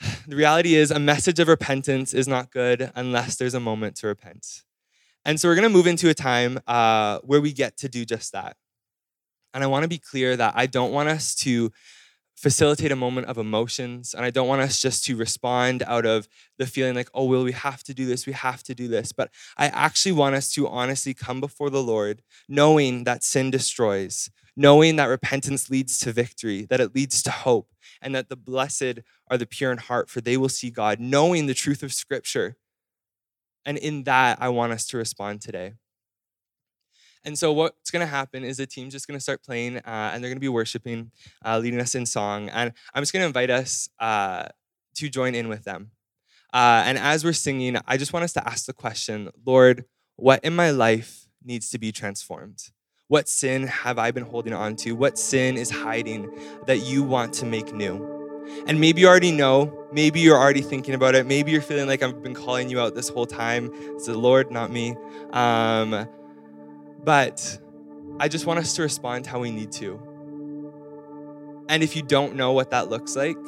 the 0.26 0.34
reality 0.34 0.74
is 0.74 0.90
a 0.90 0.98
message 0.98 1.38
of 1.38 1.46
repentance 1.46 2.12
is 2.14 2.26
not 2.26 2.50
good 2.50 2.90
unless 2.96 3.36
there's 3.36 3.54
a 3.54 3.60
moment 3.60 3.96
to 3.96 4.08
repent. 4.08 4.62
And 5.24 5.38
so 5.38 5.48
we're 5.48 5.54
going 5.54 5.68
to 5.68 5.70
move 5.70 5.86
into 5.86 6.08
a 6.08 6.14
time 6.14 6.58
uh, 6.66 7.20
where 7.20 7.40
we 7.40 7.52
get 7.52 7.76
to 7.78 7.88
do 7.88 8.04
just 8.04 8.32
that. 8.32 8.56
And 9.54 9.62
I 9.62 9.68
want 9.68 9.84
to 9.84 9.88
be 9.88 9.98
clear 9.98 10.36
that 10.36 10.54
I 10.56 10.66
don't 10.66 10.92
want 10.92 11.08
us 11.08 11.34
to 11.36 11.70
facilitate 12.36 12.92
a 12.92 12.96
moment 12.96 13.26
of 13.26 13.38
emotions. 13.38 14.14
And 14.14 14.24
I 14.24 14.30
don't 14.30 14.48
want 14.48 14.62
us 14.62 14.80
just 14.80 15.04
to 15.04 15.16
respond 15.16 15.82
out 15.86 16.04
of 16.04 16.28
the 16.58 16.66
feeling 16.66 16.94
like, 16.94 17.08
oh, 17.14 17.24
well, 17.24 17.44
we 17.44 17.52
have 17.52 17.82
to 17.84 17.94
do 17.94 18.06
this, 18.06 18.26
we 18.26 18.32
have 18.32 18.62
to 18.64 18.74
do 18.74 18.88
this. 18.88 19.12
But 19.12 19.30
I 19.56 19.66
actually 19.66 20.12
want 20.12 20.34
us 20.34 20.52
to 20.52 20.68
honestly 20.68 21.14
come 21.14 21.40
before 21.40 21.70
the 21.70 21.82
Lord, 21.82 22.22
knowing 22.48 23.04
that 23.04 23.22
sin 23.22 23.50
destroys, 23.50 24.30
knowing 24.56 24.96
that 24.96 25.06
repentance 25.06 25.70
leads 25.70 25.98
to 26.00 26.12
victory, 26.12 26.66
that 26.70 26.80
it 26.80 26.94
leads 26.94 27.22
to 27.22 27.30
hope, 27.30 27.70
and 28.02 28.14
that 28.14 28.28
the 28.28 28.36
blessed 28.36 29.00
are 29.30 29.38
the 29.38 29.46
pure 29.46 29.72
in 29.72 29.78
heart, 29.78 30.10
for 30.10 30.20
they 30.20 30.36
will 30.36 30.48
see 30.48 30.70
God, 30.70 31.00
knowing 31.00 31.46
the 31.46 31.54
truth 31.54 31.82
of 31.82 31.92
Scripture. 31.92 32.56
And 33.64 33.78
in 33.78 34.04
that, 34.04 34.38
I 34.40 34.50
want 34.50 34.72
us 34.72 34.86
to 34.88 34.98
respond 34.98 35.40
today. 35.40 35.74
And 37.24 37.38
so 37.38 37.52
what's 37.52 37.90
going 37.90 38.00
to 38.00 38.06
happen 38.06 38.44
is 38.44 38.58
the 38.58 38.66
team's 38.66 38.92
just 38.92 39.08
going 39.08 39.16
to 39.18 39.22
start 39.22 39.42
playing, 39.42 39.78
uh, 39.78 40.10
and 40.12 40.22
they're 40.22 40.30
going 40.30 40.36
to 40.36 40.40
be 40.40 40.48
worshiping, 40.48 41.10
uh, 41.44 41.58
leading 41.58 41.80
us 41.80 41.94
in 41.94 42.04
song. 42.04 42.48
And 42.50 42.72
I'm 42.92 43.02
just 43.02 43.12
going 43.12 43.22
to 43.22 43.26
invite 43.26 43.50
us 43.50 43.88
uh, 43.98 44.48
to 44.96 45.08
join 45.08 45.34
in 45.34 45.48
with 45.48 45.64
them. 45.64 45.90
Uh, 46.52 46.84
and 46.86 46.98
as 46.98 47.24
we're 47.24 47.32
singing, 47.32 47.76
I 47.86 47.96
just 47.96 48.12
want 48.12 48.24
us 48.24 48.32
to 48.34 48.46
ask 48.46 48.66
the 48.66 48.72
question, 48.72 49.30
Lord, 49.44 49.86
what 50.16 50.44
in 50.44 50.54
my 50.54 50.70
life 50.70 51.26
needs 51.42 51.70
to 51.70 51.78
be 51.78 51.90
transformed? 51.92 52.70
What 53.08 53.28
sin 53.28 53.66
have 53.66 53.98
I 53.98 54.10
been 54.12 54.24
holding 54.24 54.52
on 54.52 54.76
to? 54.76 54.92
What 54.92 55.18
sin 55.18 55.56
is 55.56 55.70
hiding 55.70 56.30
that 56.66 56.78
you 56.78 57.02
want 57.02 57.32
to 57.34 57.46
make 57.46 57.72
new? 57.72 58.14
And 58.66 58.80
maybe 58.80 59.00
you 59.00 59.08
already 59.08 59.32
know, 59.32 59.86
maybe 59.92 60.20
you're 60.20 60.38
already 60.38 60.60
thinking 60.60 60.94
about 60.94 61.14
it, 61.14 61.26
maybe 61.26 61.50
you're 61.50 61.62
feeling 61.62 61.86
like 61.86 62.02
I've 62.02 62.22
been 62.22 62.34
calling 62.34 62.68
you 62.68 62.80
out 62.80 62.94
this 62.94 63.08
whole 63.08 63.26
time. 63.26 63.70
It's 63.72 64.06
the 64.06 64.16
Lord, 64.16 64.50
not 64.50 64.70
me. 64.70 64.96
Um, 65.32 66.06
but 67.04 67.58
I 68.18 68.28
just 68.28 68.46
want 68.46 68.60
us 68.60 68.74
to 68.74 68.82
respond 68.82 69.26
how 69.26 69.40
we 69.40 69.50
need 69.50 69.72
to. 69.72 70.00
And 71.68 71.82
if 71.82 71.96
you 71.96 72.02
don't 72.02 72.36
know 72.36 72.52
what 72.52 72.70
that 72.70 72.88
looks 72.88 73.16
like, 73.16 73.38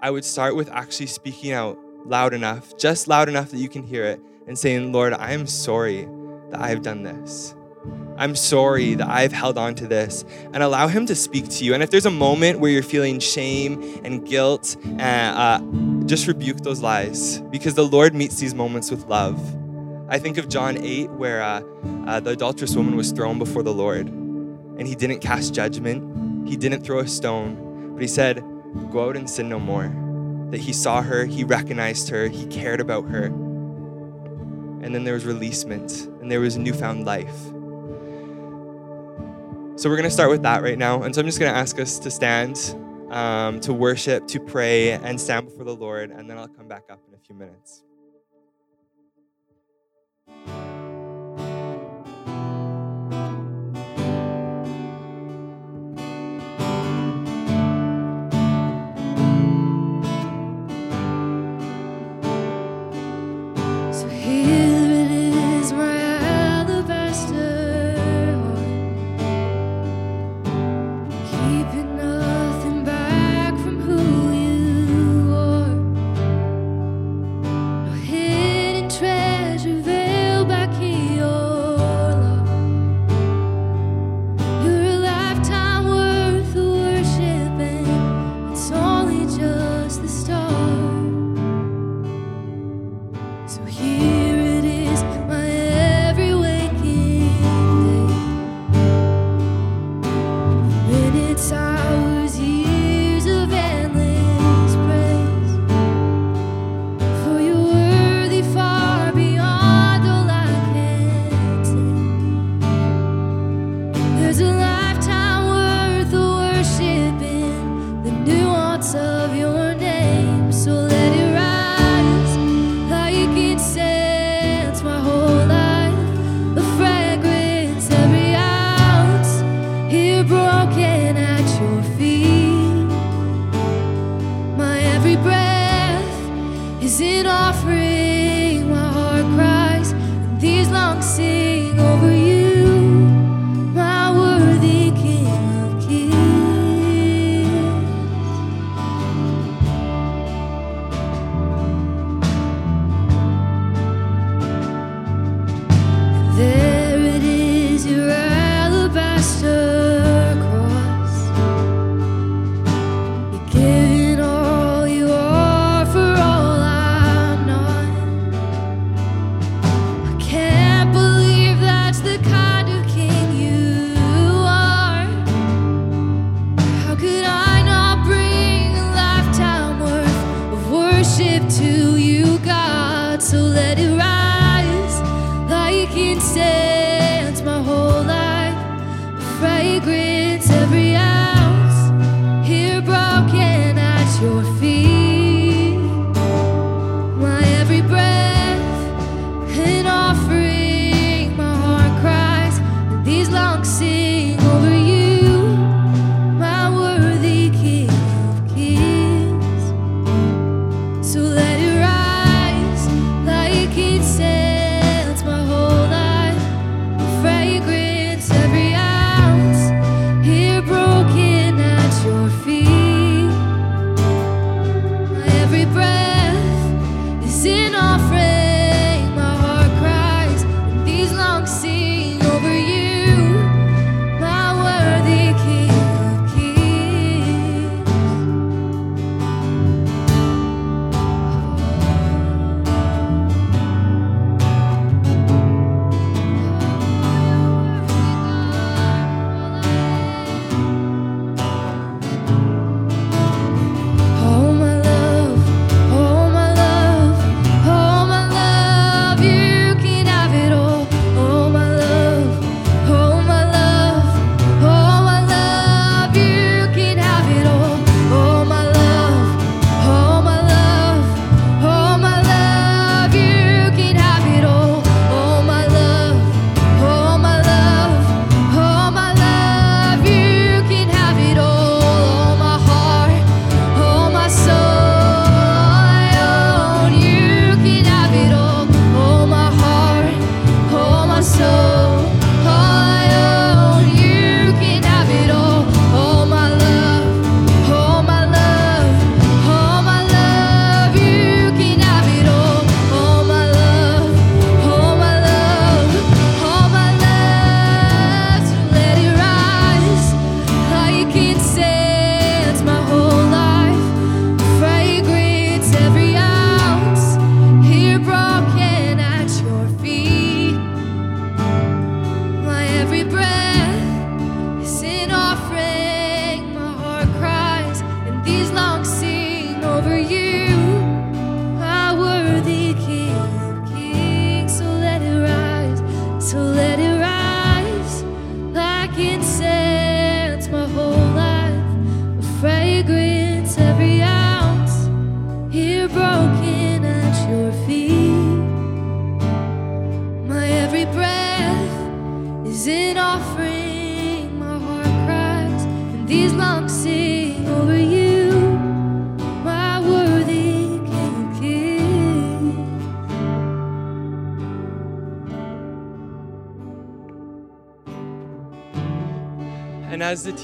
I 0.00 0.10
would 0.10 0.24
start 0.24 0.56
with 0.56 0.70
actually 0.70 1.06
speaking 1.06 1.52
out 1.52 1.78
loud 2.04 2.34
enough, 2.34 2.76
just 2.76 3.08
loud 3.08 3.28
enough 3.28 3.50
that 3.50 3.58
you 3.58 3.68
can 3.68 3.82
hear 3.82 4.04
it, 4.04 4.20
and 4.46 4.58
saying, 4.58 4.92
Lord, 4.92 5.14
I 5.14 5.32
am 5.32 5.46
sorry 5.46 6.06
that 6.50 6.60
I 6.60 6.68
have 6.68 6.82
done 6.82 7.02
this. 7.02 7.54
I'm 8.16 8.36
sorry 8.36 8.94
that 8.94 9.08
I've 9.08 9.32
held 9.32 9.58
on 9.58 9.74
to 9.76 9.86
this 9.86 10.24
and 10.52 10.62
allow 10.62 10.86
Him 10.86 11.06
to 11.06 11.14
speak 11.14 11.48
to 11.48 11.64
you. 11.64 11.74
And 11.74 11.82
if 11.82 11.90
there's 11.90 12.06
a 12.06 12.10
moment 12.10 12.60
where 12.60 12.70
you're 12.70 12.82
feeling 12.82 13.18
shame 13.18 14.00
and 14.04 14.26
guilt, 14.26 14.76
uh, 14.98 15.02
uh, 15.02 15.60
just 16.04 16.26
rebuke 16.26 16.58
those 16.58 16.80
lies 16.80 17.40
because 17.40 17.74
the 17.74 17.86
Lord 17.86 18.14
meets 18.14 18.38
these 18.38 18.54
moments 18.54 18.90
with 18.90 19.06
love. 19.06 19.40
I 20.08 20.18
think 20.18 20.36
of 20.36 20.48
John 20.48 20.76
8, 20.76 21.10
where 21.12 21.42
uh, 21.42 21.62
uh, 22.06 22.20
the 22.20 22.30
adulterous 22.30 22.76
woman 22.76 22.94
was 22.96 23.10
thrown 23.12 23.38
before 23.38 23.62
the 23.62 23.72
Lord 23.72 24.06
and 24.06 24.86
He 24.86 24.94
didn't 24.94 25.20
cast 25.20 25.54
judgment, 25.54 26.48
He 26.48 26.56
didn't 26.56 26.82
throw 26.82 26.98
a 26.98 27.08
stone, 27.08 27.92
but 27.94 28.02
He 28.02 28.08
said, 28.08 28.44
Go 28.90 29.08
out 29.08 29.16
and 29.16 29.28
sin 29.28 29.48
no 29.48 29.58
more. 29.58 29.94
That 30.50 30.58
He 30.60 30.72
saw 30.72 31.00
her, 31.00 31.24
He 31.24 31.44
recognized 31.44 32.10
her, 32.10 32.28
He 32.28 32.46
cared 32.46 32.80
about 32.80 33.08
her. 33.08 33.26
And 33.26 34.94
then 34.94 35.04
there 35.04 35.14
was 35.14 35.24
releasement 35.24 36.06
and 36.20 36.30
there 36.30 36.40
was 36.40 36.58
newfound 36.58 37.06
life. 37.06 37.34
So 39.76 39.88
we're 39.88 39.96
going 39.96 40.04
to 40.04 40.10
start 40.10 40.28
with 40.30 40.42
that 40.42 40.62
right 40.62 40.78
now. 40.78 41.02
And 41.02 41.14
so 41.14 41.22
I'm 41.22 41.26
just 41.26 41.38
going 41.38 41.50
to 41.50 41.58
ask 41.58 41.80
us 41.80 41.98
to 42.00 42.10
stand, 42.10 42.76
um, 43.10 43.60
to 43.60 43.72
worship, 43.72 44.26
to 44.28 44.38
pray, 44.38 44.92
and 44.92 45.18
stand 45.18 45.46
before 45.46 45.64
the 45.64 45.74
Lord. 45.74 46.10
And 46.10 46.28
then 46.28 46.36
I'll 46.36 46.48
come 46.48 46.68
back 46.68 46.84
up 46.90 47.00
in 47.08 47.14
a 47.14 47.18
few 47.18 47.34
minutes. 47.34 47.83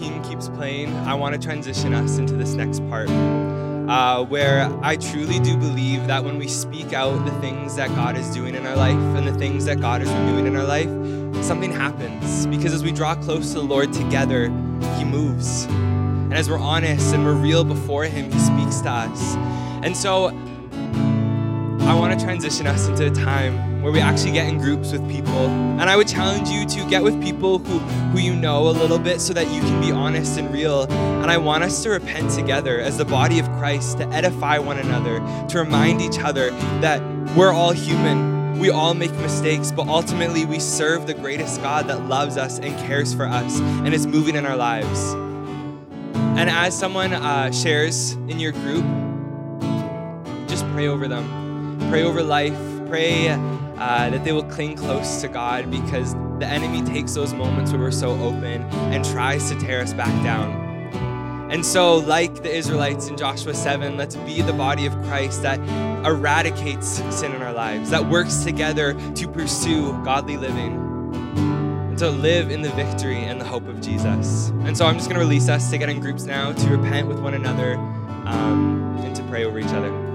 Team 0.01 0.23
keeps 0.23 0.49
playing, 0.49 0.97
I 1.01 1.13
want 1.13 1.35
to 1.35 1.41
transition 1.41 1.93
us 1.93 2.17
into 2.17 2.33
this 2.35 2.55
next 2.55 2.81
part. 2.89 3.11
Uh, 3.11 4.25
where 4.25 4.71
I 4.83 4.97
truly 4.97 5.39
do 5.41 5.57
believe 5.57 6.07
that 6.07 6.25
when 6.25 6.39
we 6.39 6.49
speak 6.49 6.93
out 6.93 7.23
the 7.25 7.33
things 7.41 7.77
that 7.77 7.89
God 7.91 8.17
is 8.17 8.33
doing 8.33 8.55
in 8.55 8.67
our 8.67 8.77
life 8.77 8.95
and 8.95 9.27
the 9.27 9.35
things 9.35 9.65
that 9.67 9.81
God 9.81 10.01
is 10.01 10.09
renewing 10.09 10.47
in 10.47 10.57
our 10.57 10.65
life, 10.65 10.89
something 11.45 11.73
happens. 11.73 12.47
Because 12.47 12.73
as 12.73 12.83
we 12.83 12.93
draw 12.93 13.15
close 13.15 13.49
to 13.49 13.55
the 13.55 13.65
Lord 13.65 13.93
together, 13.93 14.45
He 14.97 15.05
moves. 15.05 15.65
And 15.65 16.33
as 16.33 16.49
we're 16.49 16.59
honest 16.59 17.13
and 17.13 17.25
we're 17.25 17.35
real 17.35 17.65
before 17.65 18.05
Him, 18.05 18.31
He 18.31 18.39
speaks 18.39 18.81
to 18.83 18.91
us. 18.91 19.35
And 19.83 19.95
so 19.97 20.29
I 21.81 21.95
want 21.95 22.19
to 22.19 22.25
transition 22.25 22.67
us 22.67 22.87
into 22.87 23.09
a 23.09 23.11
time 23.11 23.70
where 23.83 23.93
we 23.93 24.01
actually 24.01 24.33
get 24.33 24.49
in 24.49 24.59
groups 24.59 24.93
with 24.93 25.09
people. 25.11 25.47
And 25.47 25.83
I 25.83 25.97
would 25.97 26.09
challenge 26.09 26.49
you 26.49 26.67
to 26.67 26.89
get 26.89 27.03
with 27.03 27.21
people 27.23 27.59
who, 27.59 27.79
who 27.79 28.19
you 28.19 28.35
know 28.35 28.69
a 28.69 28.71
little 28.71 28.99
bit 28.99 29.21
so 29.21 29.33
that 29.33 29.51
you 29.51 29.61
can 29.61 29.81
be 29.81 29.91
honest 29.91 30.39
and 30.39 30.53
real. 30.53 30.83
And 30.91 31.31
I 31.31 31.39
want 31.39 31.65
us 31.65 31.83
to 31.85 31.91
repent 31.91 32.31
together 32.31 32.81
as 32.81 32.99
the 32.99 33.05
body 33.05 33.39
of 33.39 33.47
Christ, 33.53 33.99
to 33.99 34.07
edify 34.09 34.59
one 34.59 34.79
another, 34.79 35.19
to 35.49 35.59
remind 35.59 36.03
each 36.03 36.19
other 36.19 36.51
that 36.81 37.03
we're 37.37 37.53
all 37.53 37.73
human. 37.73 38.59
We 38.59 38.69
all 38.69 38.93
make 38.93 39.13
mistakes, 39.13 39.73
but 39.73 39.89
ultimately 39.89 40.45
we 40.45 40.59
serve 40.59 41.07
the 41.07 41.15
greatest 41.15 41.63
God 41.63 41.87
that 41.89 42.07
loves 42.07 42.37
us 42.37 42.59
and 42.59 42.77
cares 42.81 43.15
for 43.15 43.25
us 43.25 43.59
and 43.61 43.95
is 43.95 44.07
moving 44.07 44.37
in 44.37 44.45
our 44.45 44.57
lives. 44.57 45.15
And 46.39 46.51
as 46.51 46.79
someone 46.79 47.13
uh, 47.13 47.53
shares 47.53 48.13
in 48.13 48.39
your 48.39 48.53
group, 48.53 48.85
just 50.49 50.67
pray 50.73 50.89
over 50.89 51.09
them. 51.09 51.79
Pray 51.91 52.03
over 52.03 52.23
life. 52.23 52.59
Pray 52.89 53.29
uh, 53.81 54.11
that 54.11 54.25
they 54.25 54.33
will 54.33 54.45
cling 54.45 54.77
close 54.77 55.21
to 55.23 55.29
God 55.29 55.71
because 55.71 56.15
the 56.39 56.47
enemy 56.47 56.83
takes 56.83 57.15
those 57.15 57.33
moments 57.33 57.73
where 57.73 57.81
we're 57.81 57.91
so 57.91 58.11
open 58.21 58.63
and 58.93 59.05
tries 59.05 59.51
to 59.51 59.59
tear 59.59 59.81
us 59.81 59.95
back 59.95 60.13
down. 60.23 60.69
And 61.51 61.67
so, 61.67 61.97
like 61.97 62.43
the 62.43 62.55
Israelites 62.55 63.09
in 63.09 63.17
Joshua 63.17 63.55
7, 63.55 63.97
let's 63.97 64.15
be 64.17 64.41
the 64.41 64.53
body 64.53 64.87
of 64.87 64.93
Christ 65.03 65.43
that 65.43 65.59
eradicates 66.07 67.03
sin 67.11 67.33
in 67.33 67.43
our 67.43 67.53
lives, 67.53 67.91
that 67.91 68.07
works 68.07 68.45
together 68.45 68.95
to 69.15 69.27
pursue 69.27 69.93
godly 70.05 70.37
living, 70.37 70.77
and 71.89 71.99
to 71.99 72.09
live 72.09 72.53
in 72.53 72.63
the 72.63 72.71
victory 72.71 73.17
and 73.17 73.41
the 73.41 73.45
hope 73.45 73.67
of 73.67 73.81
Jesus. 73.81 74.51
And 74.61 74.77
so, 74.77 74.87
I'm 74.87 74.95
just 74.95 75.09
going 75.09 75.19
to 75.19 75.27
release 75.27 75.49
us 75.49 75.71
to 75.71 75.79
get 75.79 75.89
in 75.89 75.99
groups 75.99 76.23
now 76.23 76.53
to 76.53 76.69
repent 76.69 77.09
with 77.09 77.19
one 77.19 77.35
another 77.35 77.75
um, 78.27 78.97
and 79.01 79.17
to 79.17 79.23
pray 79.25 79.45
over 79.45 79.59
each 79.59 79.67
other. 79.67 80.10